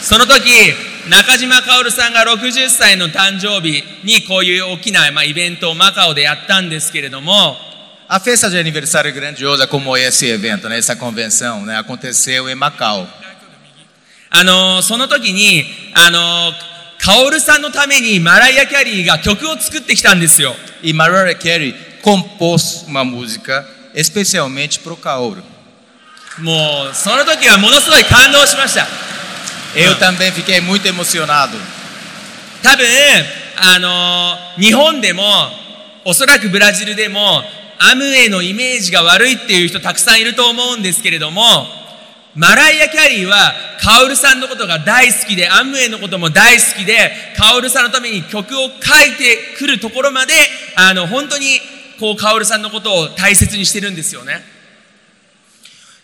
[0.00, 0.74] その時
[1.08, 7.56] 中島薫さんが60歳の誕生日にこういう大きな、まあ、イベントをマカオでやったんですけれども
[8.08, 13.08] A festa de aniversário grandiosa como esse evento, né, essa convenção, né, aconteceu em Macau.
[14.31, 16.51] あのその時にあの
[16.97, 25.43] 薫さんのためにマライア・キャリーが曲を作ってきたんですよ E Mariah Carey compôs uma música especialmente o Kaoru.
[26.39, 28.87] もうその時はものすごい感動しました
[29.75, 31.57] Eu também fiquei muito emocionado.
[32.63, 32.85] 多分
[33.57, 35.23] あの日本でも
[36.05, 37.41] おそらくブラジルでも
[37.79, 41.41] アムウェイのイメージが悪いっていう人たくさんいると思うんですけれども
[42.35, 50.33] マライア・キャリーはカオルさんのことが大好きでアムウェイのことも大好きでカオルさんのために曲を書いてくるところまで
[50.77, 51.59] あの本当に
[51.99, 54.50] こうカオルさんのことを大切にしてるんですよね。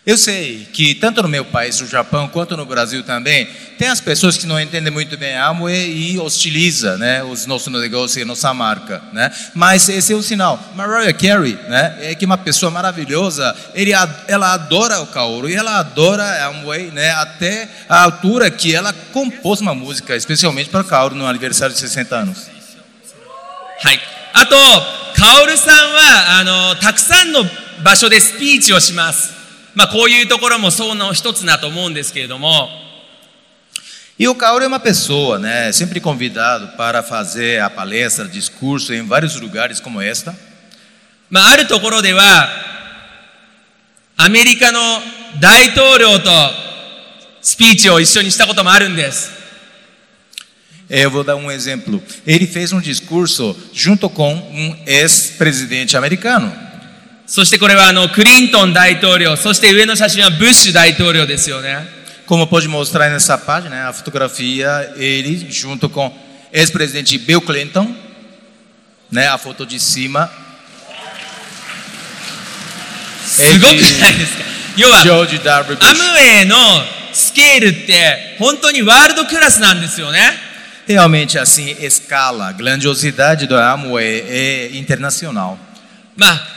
[0.07, 3.45] Eu sei que tanto no meu país, no Japão, quanto no Brasil também,
[3.79, 7.71] tem as pessoas que não entendem muito bem a Amway e hostiliza, né, os nossos
[7.71, 9.31] negócios e nossa marca, né?
[9.53, 10.59] Mas esse é o sinal.
[10.75, 15.55] Mariah Carey, né, é que uma pessoa maravilhosa, ele, a- ela adora o Kaoru e
[15.55, 20.81] ela adora a Amway, né, até a altura que ela compôs uma música especialmente para
[20.81, 22.39] o Kaoru no aniversário de 60 anos.
[23.81, 23.99] はい。
[24.33, 24.55] あと、
[25.15, 27.45] カオルさんは、あの、たくさんの
[27.83, 29.36] 場所でスピーチをします。
[29.77, 32.69] まあ、こういうところもそうの一つだと思うんですけれども、
[34.17, 39.01] E o Kaoru é uma pessoa, né, sempre convidado para fazer a palestra, discurso em
[39.01, 40.35] vários lugares como esta.
[41.29, 42.47] まあ、あるところでは、
[44.17, 44.79] アメリカの
[45.41, 46.29] 大統領と
[47.41, 49.31] スピーチを一緒にしたこともあるんです。
[50.89, 52.01] É, Eu vou dar um exemplo.
[52.27, 56.53] Ele fez um discurso junto com um ex-presidente americano.
[57.27, 62.03] そしてこれはあのクリントン大統領、そして上の写真はブッシュ大統領ですよね。
[62.25, 66.11] Como pode mostrar nessa página, né, a fotografia, ele junto com
[66.53, 67.93] ex-presidente Bill Clinton,
[69.11, 70.29] né, a foto de cima,
[73.25, 74.43] すごくないですか
[74.77, 75.77] 要は、 George W.
[75.81, 76.13] アム Bush.
[76.13, 76.55] ウェイの
[77.13, 80.19] スケールって本当にワールドクラスなんですよね。
[80.87, 85.57] Realmente, assim, escala, grandiosidade do Amway é internacional.
[86.15, 86.56] まあ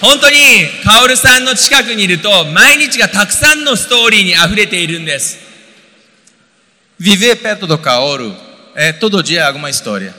[0.00, 0.36] 本当に
[0.84, 5.38] カオルさんの近くにいると毎日がたくさんのストーリーに溢れているんです
[7.00, 8.34] Viver perto do Kaoru
[8.74, 10.14] é todo dia alguma história.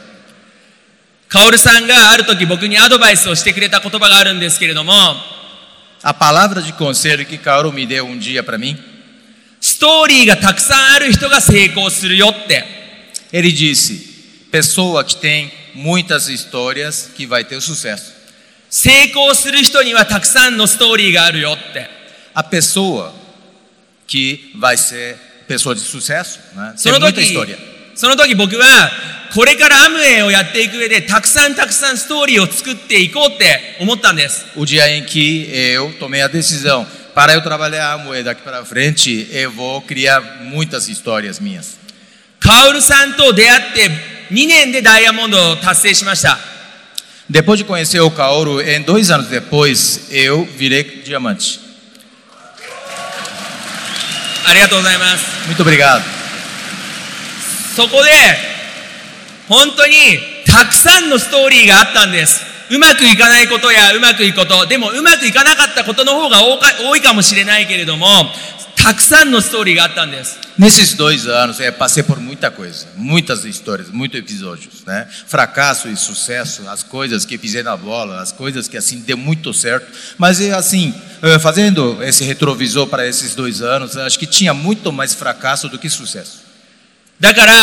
[1.28, 4.92] カオルさんがある時僕にアドバイスをしてくれた言葉があるんですけれども
[6.04, 8.76] A palavra de conselho que Kaoru me deu um dia para mim,
[9.60, 12.66] ストーリーがたくさんある人が成功するよって
[13.32, 18.21] ele disse: pessoa que tem muitas histórias que vai ter sucesso.
[18.72, 21.88] 成功する人にはたくさんのストーリーがあるよって
[22.34, 23.12] A pessoa
[24.08, 26.74] que vai ser pessoa de sucesso, né?
[26.78, 27.36] その時.
[27.94, 28.90] その時僕は
[29.36, 38.64] これからアムウェイをやっていく上でたくさんたくさんストーリーを作っていこうって思ったんです O dia em que eu tomei a decisão para eu trabalhar a moeda daqui para
[38.64, 41.78] frente, eu vou criar muitas histórias minhas.
[42.40, 43.90] カオルさんと出会って
[44.32, 46.38] 2年でダイヤモンドを達成しました
[47.32, 51.62] Depois de conhecer o Kaoru, em dois anos depois, eu virei diamante.
[55.48, 56.04] Muito obrigado.
[57.74, 58.12] そこで
[59.48, 59.96] 本当に
[60.46, 68.06] たくさんのストーリーがあったんですうまくいかないことやうまくいくことでもうまくいかなかったことの方が多いかもしれないけれども
[70.58, 75.08] Nesses dois anos, é, passei por muita coisa, muitas histórias, muitos episódios, né?
[75.28, 79.54] Fracasso e sucesso, as coisas que fizeram na bola, as coisas que assim deu muito
[79.54, 79.88] certo.
[80.18, 84.92] Mas é, assim, é, fazendo esse retrovisor para esses dois anos, acho que tinha muito
[84.92, 86.51] mais fracasso do que sucesso.
[87.22, 87.54] だから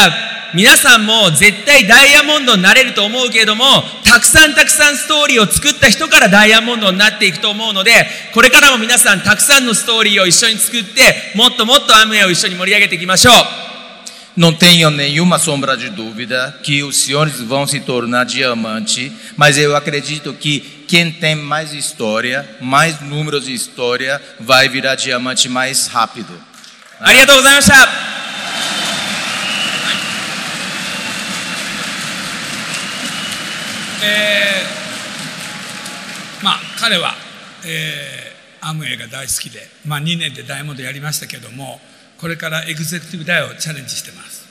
[0.55, 3.65] 皆さんも絶対ダイヤモンドになれると思うけれども
[4.05, 13.69] たくさんたくさんストーリーを作った人からダイヤモンドになっていくと思うのでこれからも皆さんたくさんのストーリーを一緒に作ってもっともっとアムウェイを一緒に盛り上げていきましょう
[14.39, 19.75] Não tenho nenhuma sombra de dúvida que os senhores vão se tornar diamante, mas eu
[19.75, 26.41] acredito que quem tem mais história, mais números de história, vai virar diamante mais rápido.
[27.01, 27.75] ありがとうございました
[34.05, 37.15] えーまあ彼は、
[37.67, 38.29] えー
[38.61, 41.81] アムウェイが大好きで、まあ、2年でダイヤモンドやりましたけども
[42.21, 44.47] これからエグゼクティブダイをチャレンジしてます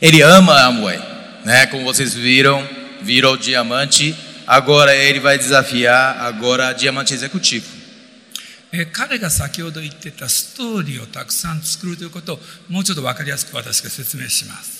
[0.00, 0.98] Ele ama Amway,
[1.44, 1.66] né?
[1.68, 2.66] Como vocês viram,
[3.02, 4.14] virou diamante.
[4.46, 7.64] Agora ele vai desafiar agora diamante executivo.
[8.72, 12.38] えー彼が先ほど言ってたストーリーをたくさん作るということを
[12.68, 14.79] もうちょっと分かりやすく私が説明します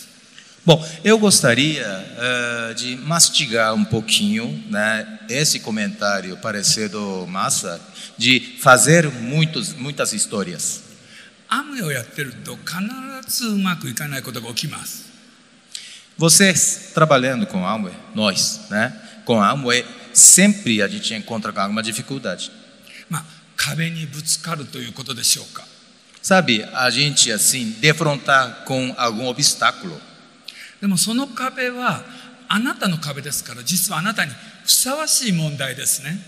[0.64, 7.80] Bom, eu gostaria uh, de mastigar um pouquinho né, esse comentário parecido massa
[8.18, 10.82] de fazer muitos, muitas histórias.
[16.16, 18.94] Vocês trabalhando com Amway, nós, né,
[19.24, 19.82] com Amway,
[20.12, 22.52] sempre a gente encontra alguma dificuldade.
[26.20, 30.09] Sabe, a gente assim defrontar com algum obstáculo.
[30.81, 32.03] でもその壁は
[32.47, 34.31] あなたの壁ですから実はあなたに
[34.63, 36.19] ふさわしい問題ですね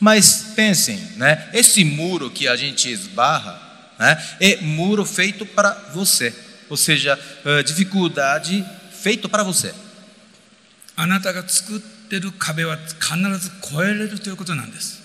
[0.00, 1.48] Mas pensem, né?
[1.54, 3.56] Esse muro que a gente esbarra,
[4.00, 4.20] né?
[4.40, 6.34] É muro feito para você.
[6.68, 9.72] Ou seja, eh, dificuldade feito para você.
[10.96, 11.80] あなたが作っ
[12.10, 15.00] てる壁は必ず越えれるということなんです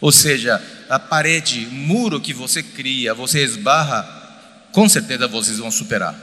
[0.00, 4.04] Ou seja, a parede, muro que você cria, você esbarra,
[4.72, 6.14] com certeza vocês vão superar.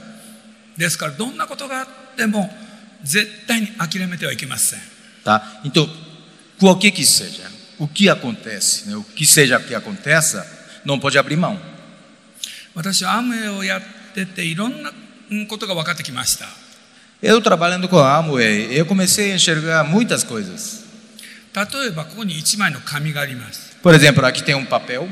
[0.76, 2.50] ですからどんなことがあっても
[3.02, 4.80] 絶対に諦めてはいけません
[5.24, 5.60] Tá?
[5.64, 5.88] Então,
[6.58, 8.96] qualquer que seja, o que acontece, né?
[8.96, 10.44] o que seja que aconteça,
[10.84, 11.56] não pode abrir mão.
[12.74, 13.82] 私はアムウェイをやっ
[14.14, 14.90] てていろんな
[15.30, 16.46] うんことが分かってきました
[17.22, 20.82] Eu trabalhando com a Amway, eu comecei a enxergar muitas coisas.
[21.54, 25.06] 例えばここに1枚の紙があります Por exemplo, aqui tem um papel,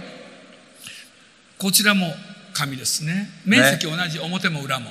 [1.58, 2.12] こちらも
[2.52, 4.90] 紙ですね面積同じ表も裏も、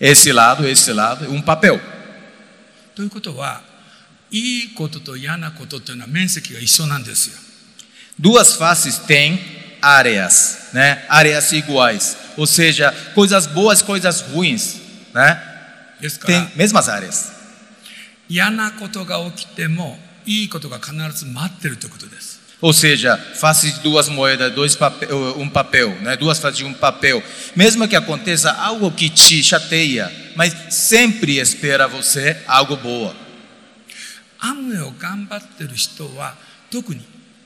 [0.00, 1.80] esse lado, esse lado, um papel.
[2.94, 3.62] ということは
[4.30, 7.38] いいことと嫌なことというのは面積が一緒なんですよ
[8.20, 9.38] Duas faces têm
[9.80, 11.06] áreas, né?
[11.08, 12.16] Áreas iguais.
[12.36, 14.80] Ou seja, coisas boas, coisas ruins,
[15.14, 15.40] né?
[16.00, 17.32] ですから Tem mesmas áreas.
[18.28, 25.08] 嫌なことが起きてもいいことが必ず待ってるということです Ou seja, faces de duas moedas, dois papel,
[25.38, 26.16] um papel, né?
[26.16, 27.22] Duas faces de um papel.
[27.56, 33.14] Mesmo que aconteça algo que te chateia, mas sempre espera você algo boa.
[34.40, 36.34] アムウェイを頑張ってる人は
[36.70, 37.02] 特に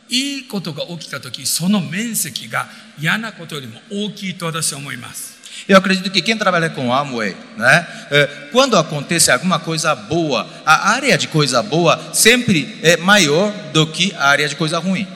[0.08, 2.66] いいことが起きた時その面積が
[2.98, 5.34] 嫌なことよりも大きいと私は思います
[5.66, 10.90] Eu acredito que quem trabalha com Amway, né, é, quando acontece alguma coisa boa, a
[10.90, 15.06] área de coisa boa sempre é maior do que a área de coisa ruim.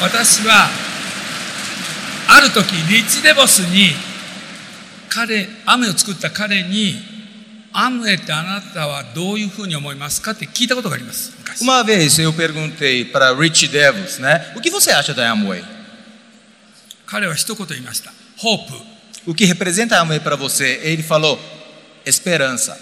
[0.00, 0.68] 私は
[2.28, 3.92] ある時リッチデボスに
[5.08, 6.96] 彼雨を作った彼に
[7.72, 15.64] アムウェイってあなたはどういうふうに思いますかって聞いたことがあります昔 Uma vez eu perguntei para Rich Devils, né, o que você acha da Amway?
[17.08, 18.94] 彼は一言言いましたホープ
[19.26, 20.80] O que representa a Amway para você?
[20.84, 21.38] Ele falou
[22.04, 22.76] esperança.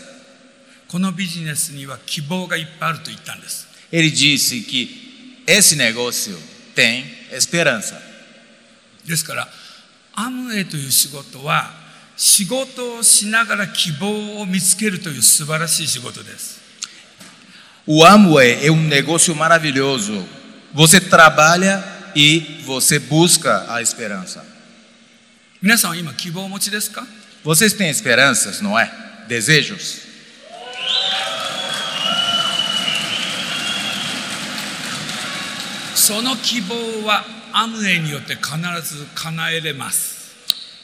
[0.88, 6.36] このビジネスには希望がいっぱいあると言ったんです Ele disse que esse negócio
[6.74, 7.96] tem esperança.
[9.06, 9.48] ですから
[10.14, 11.70] アムウェイという仕事は
[12.16, 16.60] 仕事をしながら希望を見つけるという素晴らしい仕事です
[17.86, 20.24] O Amway é um negócio maravilhoso.
[20.72, 21.82] Você trabalha
[22.17, 24.43] e você busca a esperança.
[27.43, 28.91] Vocês têm esperanças, não é?
[29.27, 29.97] Desejos?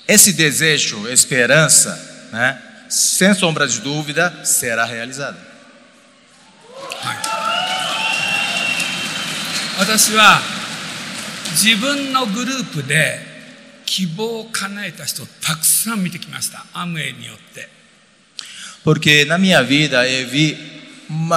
[0.08, 5.38] Esse desejo, esperança, né, sem sombra de dúvida, será realizado.
[11.54, 13.20] 自分のグループで
[13.86, 17.70] 希望を叶えた人をたくさん見てきましたアムウェイによって
[18.84, 20.58] Porque na minha vida eu vi
[21.10, 21.30] um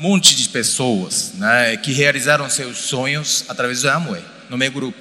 [0.00, 4.98] monte de pessoas né, que realizaram seus sonhos através do Amway, no meu grupo.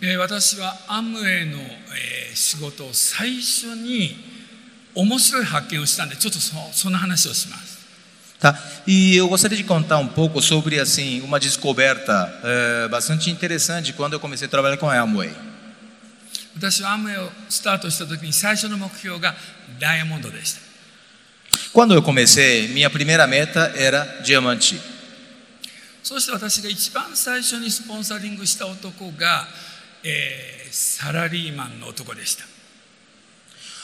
[0.00, 4.16] えー私はアムウェイの、えー仕事を最初に
[4.94, 7.71] 面白い発見をしたんでちょっとそその話をします
[8.41, 8.57] Tá?
[8.85, 14.13] E eu gostaria de contar um pouco sobre assim uma descoberta eh, bastante interessante quando
[14.13, 15.33] eu comecei a trabalhar com a Amway.
[16.55, 19.35] 私はアムウェイをスタートした時に最初の目標が
[19.79, 20.61] ダイヤモンドでした
[21.71, 24.79] Quando eu comecei, minha primeira meta era diamante.
[26.01, 29.45] そして私が一番最初にスポンサリングした男が、
[30.03, 32.43] えーサラリーマンの男でした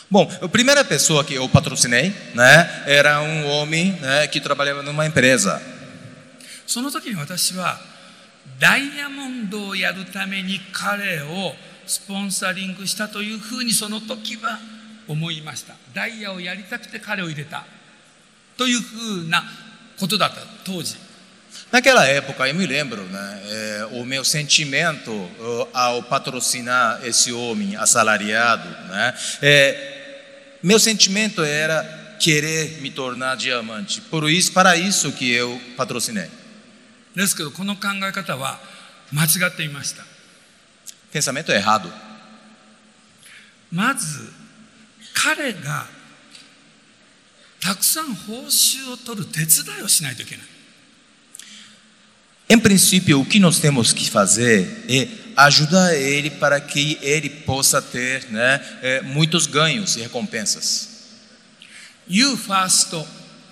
[0.09, 5.05] Bom, a primeira pessoa que eu patrocinei, né, era um homem né, que trabalhava numa
[5.05, 5.61] empresa.
[6.65, 7.77] その時に私は
[8.59, 11.53] ダイヤモンドをやるために彼を
[11.85, 14.59] スポンサリングしたというふうにその時は
[15.07, 17.65] 思いましたダイヤをやりたくて彼を入れた
[18.57, 19.43] というふうな
[19.99, 20.95] ことだった当時
[21.71, 27.75] Naquela época, eu me lembro, né, é, o meu sentimento ó, ao patrocinar esse homem
[27.75, 29.96] assalariado, né, é,
[30.61, 34.01] meu sentimento era querer me tornar diamante.
[34.01, 36.29] Por isso, para isso que eu patrocinei.
[37.15, 38.59] ですけどこの考え方は
[39.11, 40.03] 間違っていました
[41.11, 41.91] Pensamento errado.
[43.71, 44.31] まず
[45.13, 45.85] 彼が
[47.59, 50.45] たくさん報酬を取る手伝いをしないといけない
[52.49, 55.07] Em princípio, o que nós temos que fazer é
[55.37, 60.89] ajudar ele para que ele possa ter né, é, muitos ganhos e recompensas.
[62.07, 62.93] You first,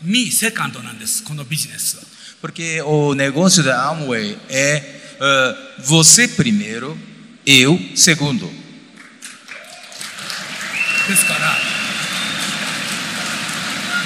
[0.01, 2.03] me second なんですこのビジネスは
[2.41, 6.97] Porque o negócio da Amway é ah, você primeiro,
[7.45, 8.49] eu segundo.
[11.07, 11.39] ですから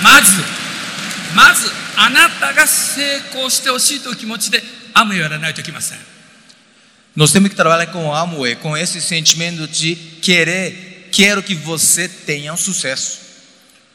[0.04, 0.42] まず
[1.36, 4.62] まずあなたが成功してほしいという気持ちで
[4.94, 6.09] 雨をやらないといけません
[7.16, 12.08] Nós temos que trabalhar com a Amway com esse sentimento de querer, quero que você
[12.08, 13.24] tenha um sucesso.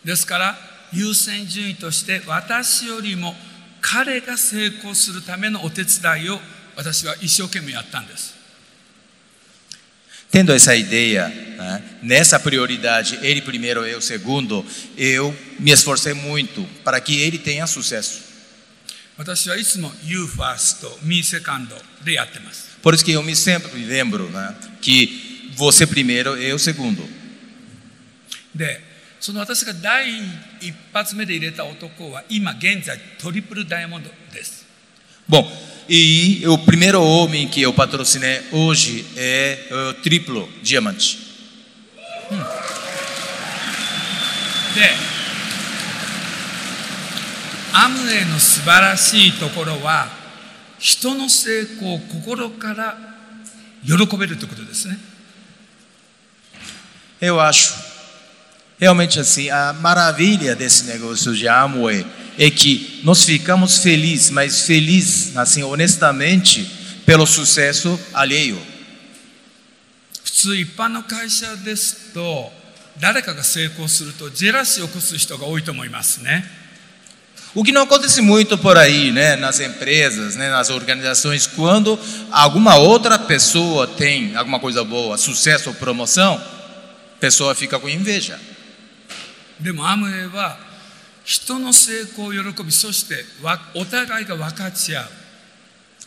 [0.05, 0.57] ですから
[0.93, 3.35] 優先順位として私よりも
[3.81, 6.39] 彼が成功するためのお手伝いを
[6.75, 8.41] 私は一生懸命やったんです
[10.31, 14.65] Tendo essa ideia, né, nessa prioridade, ele primeiro, eu segundo,
[14.97, 18.31] eu me esforcei muito para que ele tenha sucesso.
[19.19, 21.69] 私はいつも You first, me second
[22.05, 27.21] でやってます Por isso que eu me sempre lembro né, que você primeiro, eu segundo.
[28.55, 28.81] で
[29.21, 30.09] その私が第
[30.61, 34.67] 一発目で入れた男は今現在トリプルダイヤモンドです
[35.29, 35.47] Bom,
[35.89, 41.19] e o primeiro homem que eu patrocinei hoje é o triplo diamante.
[44.75, 44.91] で
[47.73, 50.09] アムウェイの素晴らしいところは
[50.86, 52.96] 人の成功を心から
[53.84, 55.00] 喜べるということですね
[57.20, 57.74] Eu acho
[58.80, 62.06] realmente assim, a maravilha desse negócio de Amway
[62.38, 66.70] é que nós ficamos felizes, mas felizes, assim, honestamente,
[67.04, 68.62] pelo sucesso alheio.
[70.24, 72.52] 普通一般の会社ですと
[73.00, 76.65] 誰かが成功するとジェラシーを起こす人が多いと思いますね
[77.55, 81.99] O que não acontece muito por aí, né, nas empresas, né, nas organizações, quando
[82.31, 88.39] alguma outra pessoa tem alguma coisa boa, sucesso ou promoção, a pessoa fica com inveja.
[89.61, 90.57] でもアムウェイは
[91.23, 95.07] 人の成功を喜びそしてわお互いが分かち合う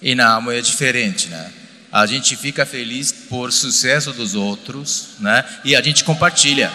[0.01, 1.49] E na Amway é diferente, né?
[1.89, 5.45] A gente fica feliz por sucesso dos outros, né?
[5.63, 6.69] E a gente compartilha.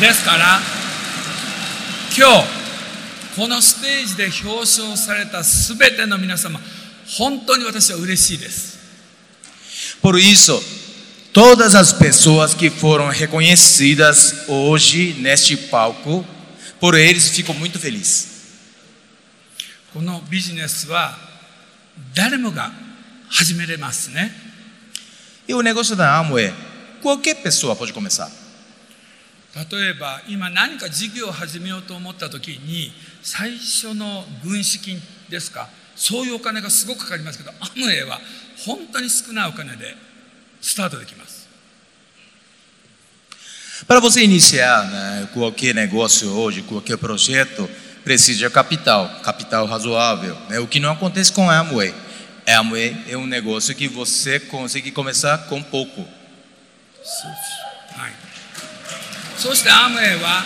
[0.00, 0.60] ですから
[2.16, 2.60] 今日
[3.36, 6.60] このステージで表彰された全ての皆様
[7.18, 8.80] 本当に私は嬉しいです
[10.02, 10.62] Por isso,
[11.32, 16.24] todas as pessoas que foram reconhecidas hoje neste palco,
[16.80, 18.28] por eles fico muito feliz.
[19.92, 21.16] このビジネスは
[22.14, 22.70] 誰もが
[23.28, 24.30] 始めれますね
[25.48, 26.54] E o negócio da Amway,
[27.02, 28.30] qualquer pessoa pode começar.
[29.55, 32.91] 例えば今何か事業を始めようと思った時に
[33.23, 34.99] 最初の軍資金
[35.29, 38.19] ですかそういうお金がすごくかかりますけどアムウェイは
[38.65, 39.95] 本当に少ないお金で
[40.59, 41.45] スタートできます
[43.87, 47.69] Para você iniciar né, qualquer negócio hoje, qualquer projeto,
[48.05, 50.35] precisa de capital, capital razoável.
[50.49, 50.59] Né?
[50.59, 51.93] O que não acontece com a Amway.
[52.47, 56.07] A Amway é um negócio que você consegue começar com pouco.
[57.05, 57.64] はい、
[59.45, 60.41] そしてアムウェイは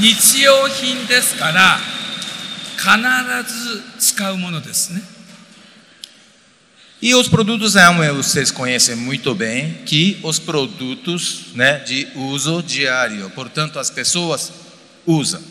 [0.00, 1.76] 日用品ですから
[2.78, 5.02] 必ず使うものですね
[7.02, 13.28] E os produtos Amway vocês conhecem muito bem, que os produtos né, de uso diário.
[13.30, 14.52] Portanto, as pessoas
[15.04, 15.42] usam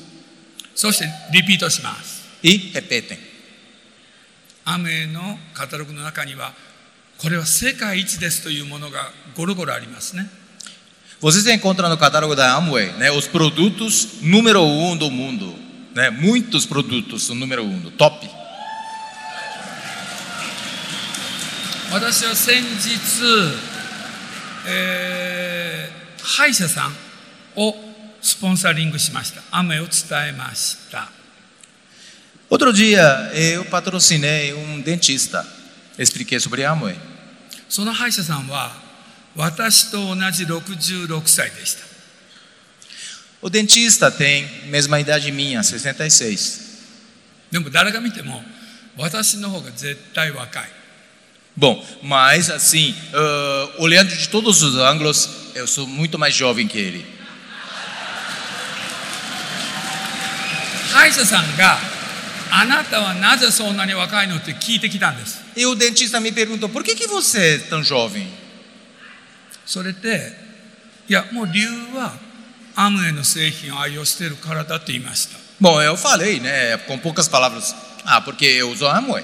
[0.73, 3.19] そしてリピートします e repetem.
[4.65, 6.53] アムウェイのカタログの中には
[7.19, 10.40] これは世界一ですというものがゴロゴロありますね
[11.20, 15.54] Vocês encontram no catálogo da Amway né, os produtos número um do mundo.
[15.94, 16.10] Né?
[16.10, 18.28] Muitos produtos são número um, do top.
[21.92, 23.22] 私は先日、
[24.66, 26.92] えー歯医者さん
[27.54, 27.74] を
[28.20, 31.08] スポンサリングしました雨を伝えました
[32.48, 35.44] Outro dia eu patrocinei um dentista.
[35.98, 36.96] Expliquei sobre a Amway.
[37.68, 38.70] その歯医者さんは
[39.34, 41.86] 私と同じ66歳でした
[43.42, 46.60] O dentista tem mesma idade minha, 66.
[47.50, 48.42] でも誰が見ても
[48.96, 50.64] 私の方が絶対若い
[51.58, 56.78] Bom, mas assim, ah, olhando de todos os ângulos, eu sou muito mais jovem que
[56.78, 57.16] ele.
[60.92, 61.78] 歯医者さんが
[62.50, 68.26] あなたはなぜそんなに若いのって聞いてきたんです E o dentista me perguntou: por que, que você é tão jovem?
[69.71, 70.33] それで
[71.07, 72.11] いやもう理由は
[72.75, 75.37] アムウェイの製品を愛用しているからだって言いました。
[75.61, 77.73] Bom, eu falei, né, com poucas palavras.
[78.03, 79.23] Ah, porque eu uso a Amway.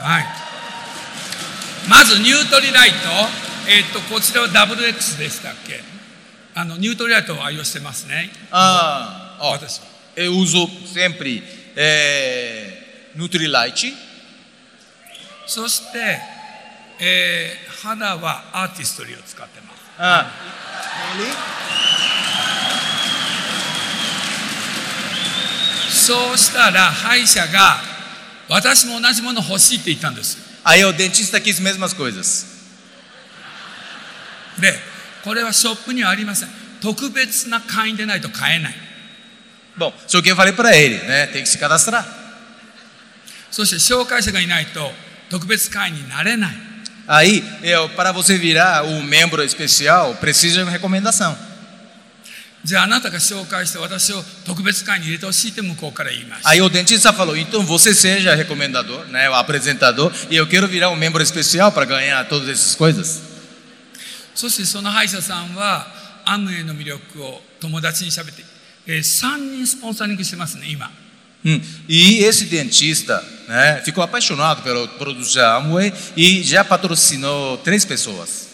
[0.00, 0.24] はい
[1.88, 2.96] まずニュートリライト
[3.68, 5.80] えっとこちらは WX でしたっけ？
[6.56, 8.28] あのニュートリライトを愛用してますね。
[8.50, 9.86] Ah, ó, 私は。
[10.16, 11.44] Eu uso sempre
[11.76, 13.94] é, Nutrilite.
[15.46, 16.18] そして、
[16.98, 19.82] えー肌はアーティストリーを使ってます。
[19.98, 20.26] Ah,
[21.18, 21.26] ele?
[25.90, 27.76] そうしたら歯医者が
[28.48, 30.38] 私も同じもの欲しいって言ったんです。
[30.64, 32.46] Aí o dentista quis mesmas coisas.
[34.60, 34.72] で
[35.24, 36.48] これはショップにはありません。
[36.80, 38.74] 特別な会員でないと買えない。
[39.76, 42.04] Bom, só que eu falei para ele, né, tem que se cadastrar.
[43.50, 44.90] そして紹介者がいないと
[45.30, 46.71] 特別会員になれない
[47.07, 51.37] Aí, eu, para você virar um membro especial, precisa de uma recomendação.
[52.63, 60.67] じゃああなたが紹介して私を特別会に入れてほしいって向こうから言いました Aí o dentista falou: então você seja recomendador, né, o apresentador, e eu quero
[60.67, 63.21] virar um membro especial para ganhar todas essas coisas.
[64.35, 65.87] そしてその歯医者さんは
[66.25, 68.43] アムウェイの魅力を友達にしゃべって、
[68.85, 70.91] えー3人スポンサリングしてますね今
[71.45, 77.85] Hum, E esse dentista né, ficou apaixonado pelo produto da Amway e já patrocinou três
[77.85, 78.47] pessoas.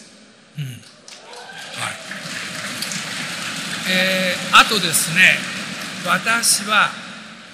[3.86, 5.36] えーあとですね
[6.06, 6.88] 私は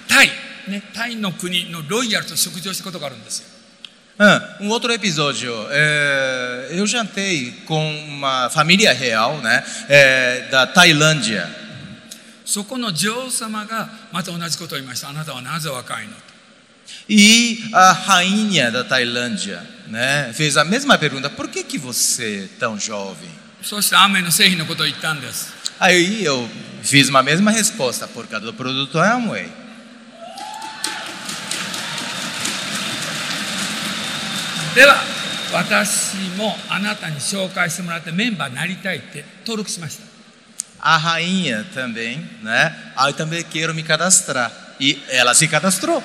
[0.07, 0.29] タイ、
[0.67, 3.47] ね、タイの国のロイヤルと食事をしたことがあるんですよ
[4.19, 5.51] Ah, um outro episódio.
[5.71, 11.49] é, eu jantei com uma família real, né, é, da Tailândia.
[12.45, 16.13] そこの女王様がまた同じことを言いましたあなたはなぜ若いの
[17.07, 22.59] E a rainha da Tailândia, né, fez a mesma pergunta: Por que que você é
[22.59, 23.29] tão jovem?
[23.61, 26.47] そしてアーメイの製品のことを言ったんです Aí eu
[26.83, 29.49] fiz uma mesma resposta por causa do produto Amway.
[34.75, 34.95] では
[35.53, 40.05] 私もあなたに紹介してもらってメンバーになりたいって登録しました
[40.80, 42.74] a rainha também, né?
[42.96, 44.50] Aí ah, também quero me cadastrar.
[44.78, 46.02] E ela se cadastrou.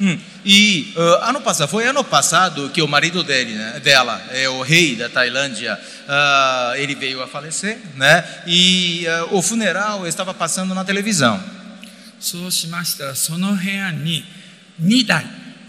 [0.00, 4.48] Hum, e uh, ano passado, foi ano passado que o marido dele, né, dela, é
[4.48, 8.24] o rei da Tailândia, uh, ele veio a falecer, né?
[8.46, 11.42] E uh, o funeral estava passando na televisão.
[12.19, 14.23] そうしましたらその部屋に
[14.81, 15.25] 2台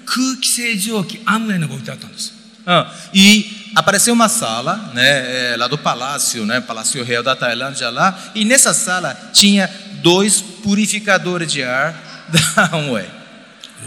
[0.06, 2.32] 空気清浄機アムウェイのが置いてあったんです
[2.66, 7.90] Ah, e apareceu uma sala, né, eh, lá do palácio, né, Palácio Real da Tailândia
[7.90, 9.68] lá, e nessa sala tinha
[10.02, 11.94] dois purificadores de ar
[12.28, 13.06] da Amway.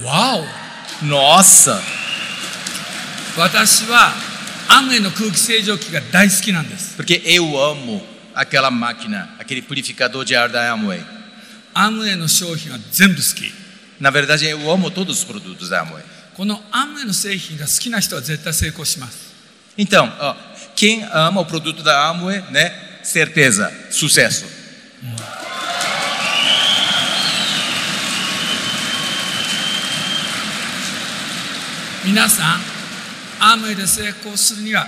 [0.04, 1.82] わお Nossa!
[3.36, 4.14] 私は
[4.68, 8.00] アムウェイの空気清浄機が大好きなんです Porque eu amo
[8.36, 11.04] aquela máquina, aquele purificador de ar da Amway.
[11.74, 13.52] アムウェイの商品は全部好き
[14.00, 16.04] Na verdade, eu amo todos os produtos da Amway.
[16.36, 19.34] このアムウェイの製品が好きな人は絶対成功します
[19.78, 20.36] Então, ó,
[20.76, 22.72] quem ama o produto da Amway, né?
[23.04, 24.46] Certeza, sucesso.
[32.06, 32.60] 皆さん
[33.40, 34.88] アムウェイで成功するには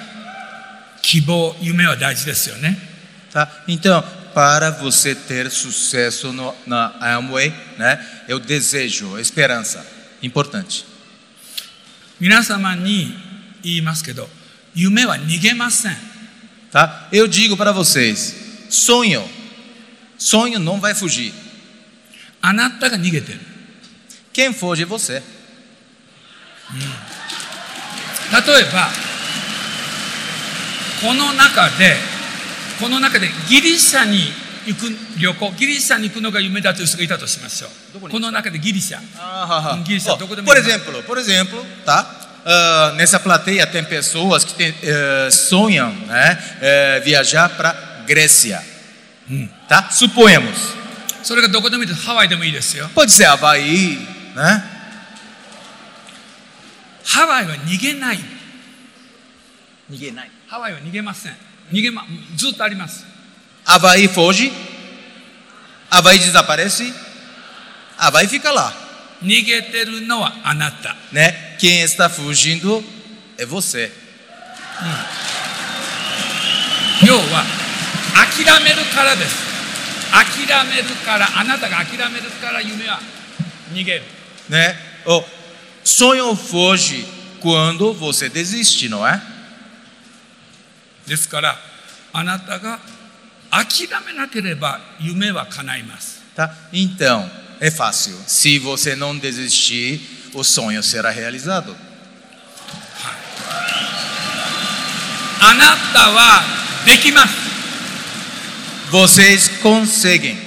[1.02, 2.78] 希望夢は大事ですよね
[3.32, 3.48] Tá?
[3.68, 4.04] Então,
[4.34, 8.24] para você ter sucesso no, na Amway, né?
[8.28, 9.86] Eu desejo, esperança,
[10.22, 10.86] importante.
[12.20, 13.14] 皆様に
[13.64, 14.28] 言いますけど
[14.76, 15.94] 夢は逃げません
[16.72, 17.08] Tá?
[17.12, 18.36] Eu digo para vocês,
[18.70, 19.28] sonho,
[20.20, 21.34] sonho não vai fugir.
[22.42, 23.40] あなたが逃げてる
[24.32, 25.24] Quem foge é você.
[28.32, 28.90] 例えば
[31.02, 31.96] この中で
[32.81, 34.19] この中でギリシャに
[34.67, 34.87] 行く
[35.21, 40.59] 旅行ギリシャに行くのが夢だという人がいたとしましょうこの中でギリシャ Ah, Guiça, Ó, tô com por demais.
[40.67, 42.07] exemplo, por exemplo, tá?
[42.47, 48.63] Ah, nessa plateia tem pessoas que tem, eh, sonham né, eh, viajar para Grécia,
[49.69, 49.89] tá?
[49.91, 50.75] Suponhamos,
[51.23, 53.99] それがどこでもいいですハワイでもいいですよ pode ser Havaí,
[54.35, 54.63] né?
[57.07, 58.19] ハワイは逃げない
[59.91, 60.15] Ninguém
[60.49, 61.37] ハワイは逃げません
[63.67, 64.53] Havaí foge.
[65.91, 66.93] Havaí desaparece.
[67.99, 68.73] Havaí fica lá.
[70.43, 70.93] Ninguém.
[71.13, 71.33] Né?
[71.59, 72.85] Quem está fugindo
[73.39, 73.91] é você.
[84.49, 84.77] Né?
[85.07, 85.25] O
[85.83, 87.07] sonho foge
[87.41, 89.21] quando você desiste, não é?
[91.08, 91.56] ですから
[92.14, 92.80] あなたが
[93.50, 96.56] 諦めなければ夢は叶います Tá?
[96.72, 98.16] Então, é fácil.
[98.26, 100.00] Se você não desistir,
[100.34, 101.76] o sonho será realizado.
[105.42, 106.42] あなたは
[106.86, 107.34] できます
[108.92, 110.38] Vocês conseguem,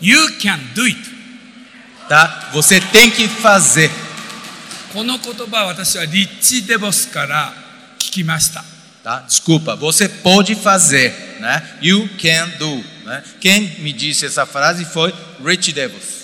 [0.00, 0.96] You can do it
[2.08, 2.50] tá?
[2.52, 3.90] Você tem que fazer.
[4.92, 7.52] この言葉は私はリッチ・デボスから
[7.98, 8.64] 聞きました
[9.04, 9.20] Tá?
[9.20, 11.78] Desculpa, você pode fazer, né?
[11.80, 12.84] You can do.
[13.06, 13.24] Né?
[13.40, 16.20] Quem me disse essa frase foi Rich Devils.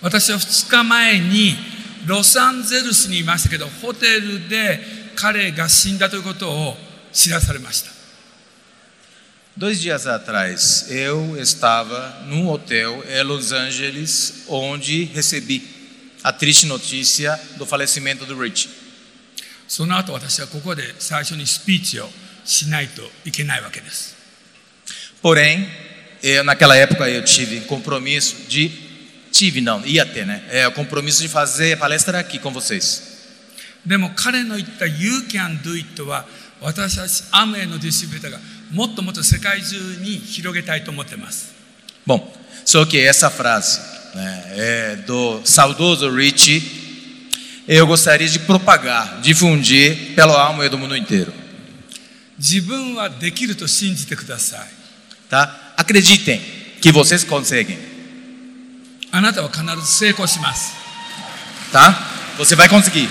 [0.00, 1.56] 私は2日前に
[2.04, 4.78] ロサンゼルスにいましたけどホテルで
[5.16, 6.76] 彼が死んだということを
[7.10, 7.94] 知らされました
[9.56, 15.62] Dois dias atrás, eu estava num hotel em Los Angeles, onde recebi
[16.24, 18.68] a triste notícia do falecimento do Rich.
[19.68, 22.08] その後私はここで最初にスピーチを
[22.44, 24.14] しないといけないわけです
[25.24, 25.66] Porém,
[26.22, 28.70] eu, naquela época eu tive compromisso de.
[29.32, 30.44] Tive, não, ia ter, né?
[30.50, 33.14] É, o compromisso de fazer palestra aqui com vocês.
[33.86, 36.26] でも彼の言った You can do it は
[36.60, 38.38] 私たちアムウェイのディストリビューターが
[38.70, 41.54] もっともっと世界中に広げたいと思ってます
[42.06, 42.22] Bom,
[42.64, 43.80] só que essa frase
[44.14, 46.77] né, é do saudoso Rich,
[47.68, 51.32] eu gostaria de propagar, difundir pelo alma do mundo inteiro.
[52.38, 54.68] 自分はできると信じてください
[55.30, 55.74] Tá?
[55.76, 56.40] Acreditem
[56.80, 57.78] que vocês conseguem.
[59.12, 60.74] あなたは必ず成功します
[61.72, 61.94] Tá?
[62.38, 63.08] Você vai conseguir.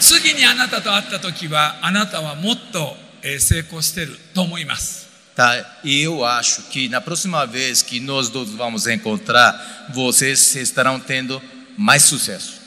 [0.00, 5.05] 次にあなたと会った時はあなたはもっとえー成功してると思います
[5.36, 5.78] Tá?
[5.82, 11.40] E eu acho que na próxima vez que nós dois vamos encontrar, vocês estarão tendo
[11.76, 12.62] mais sucesso.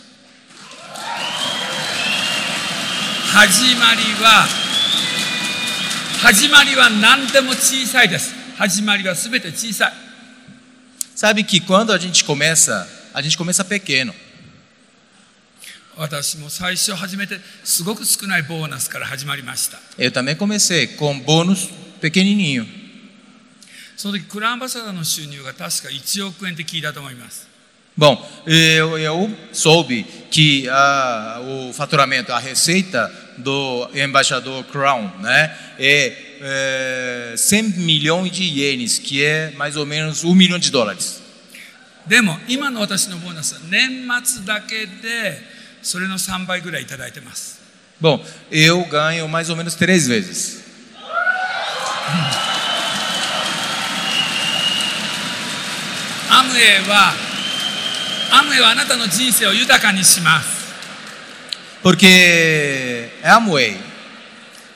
[3.36, 4.47] 始まりは
[6.21, 9.93] 始まりは何でも小さいです始まりは全て小さい
[11.13, 14.13] Sabe que quando a gente começa, a gente começa pequeno.
[15.97, 21.69] 私も最初始めてすごく少ないボーナスから始まりました Eu também comecei com bônus
[22.01, 22.65] pequenininho.
[23.95, 27.47] その時クランアンバサダーの収入が確か1億円って聞いたと思います
[27.97, 37.31] Bom, eu, eu soube que ah, o faturamento, a receita do embaixador Crown, né, é,
[37.31, 41.21] é 100 milhões de ienes, que é mais ou menos um milhão de dólares.
[42.05, 45.39] でも今の私のボーナスは年末だけで
[45.81, 47.61] それの3倍ぐらいいただいてます
[48.01, 48.21] Bom,
[48.51, 50.58] eu ganho mais ou menos três vezes.
[56.30, 57.12] アムウェイは
[58.32, 60.61] アムウェイはあなたの人生を豊かにします
[61.82, 63.76] Porque Amway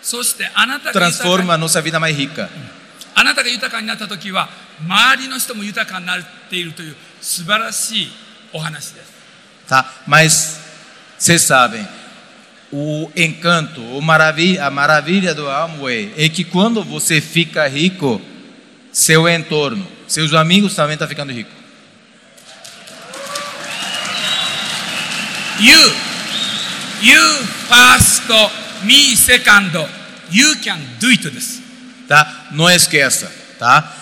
[0.02, 2.48] そしてあなたが豊 transforma か a nossa vida mais rica.
[3.14, 4.48] あなたが豊かになった時は
[4.86, 6.18] 周りの人も豊かになっ
[6.50, 8.08] ているという素晴らしい
[8.52, 9.14] お話です
[9.66, 9.84] Tá?
[10.06, 10.58] Mas
[11.16, 11.86] vocês sabem,
[12.72, 18.20] o encanto, o maravilha, a maravilha do Amway é que quando você fica rico,
[18.92, 21.52] seu entorno, seus amigos também estão ficando ricos.
[25.60, 25.94] You
[27.00, 28.22] You first
[28.82, 29.70] me second
[30.30, 31.62] You can do it です
[32.08, 32.48] Tá?
[32.50, 33.92] Não esqueça, tá?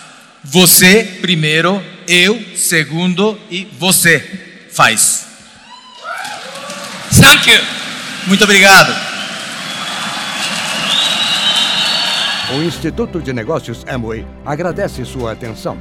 [0.42, 5.26] Você primeiro, eu segundo e você faz.
[7.12, 7.81] Thank you
[8.26, 8.92] Muito obrigado.
[12.54, 15.76] O Instituto de Negócios Amway agradece sua atenção.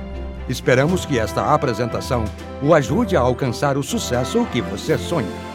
[0.49, 2.25] Esperamos que esta apresentação
[2.61, 5.50] o ajude a alcançar o sucesso que você sonha.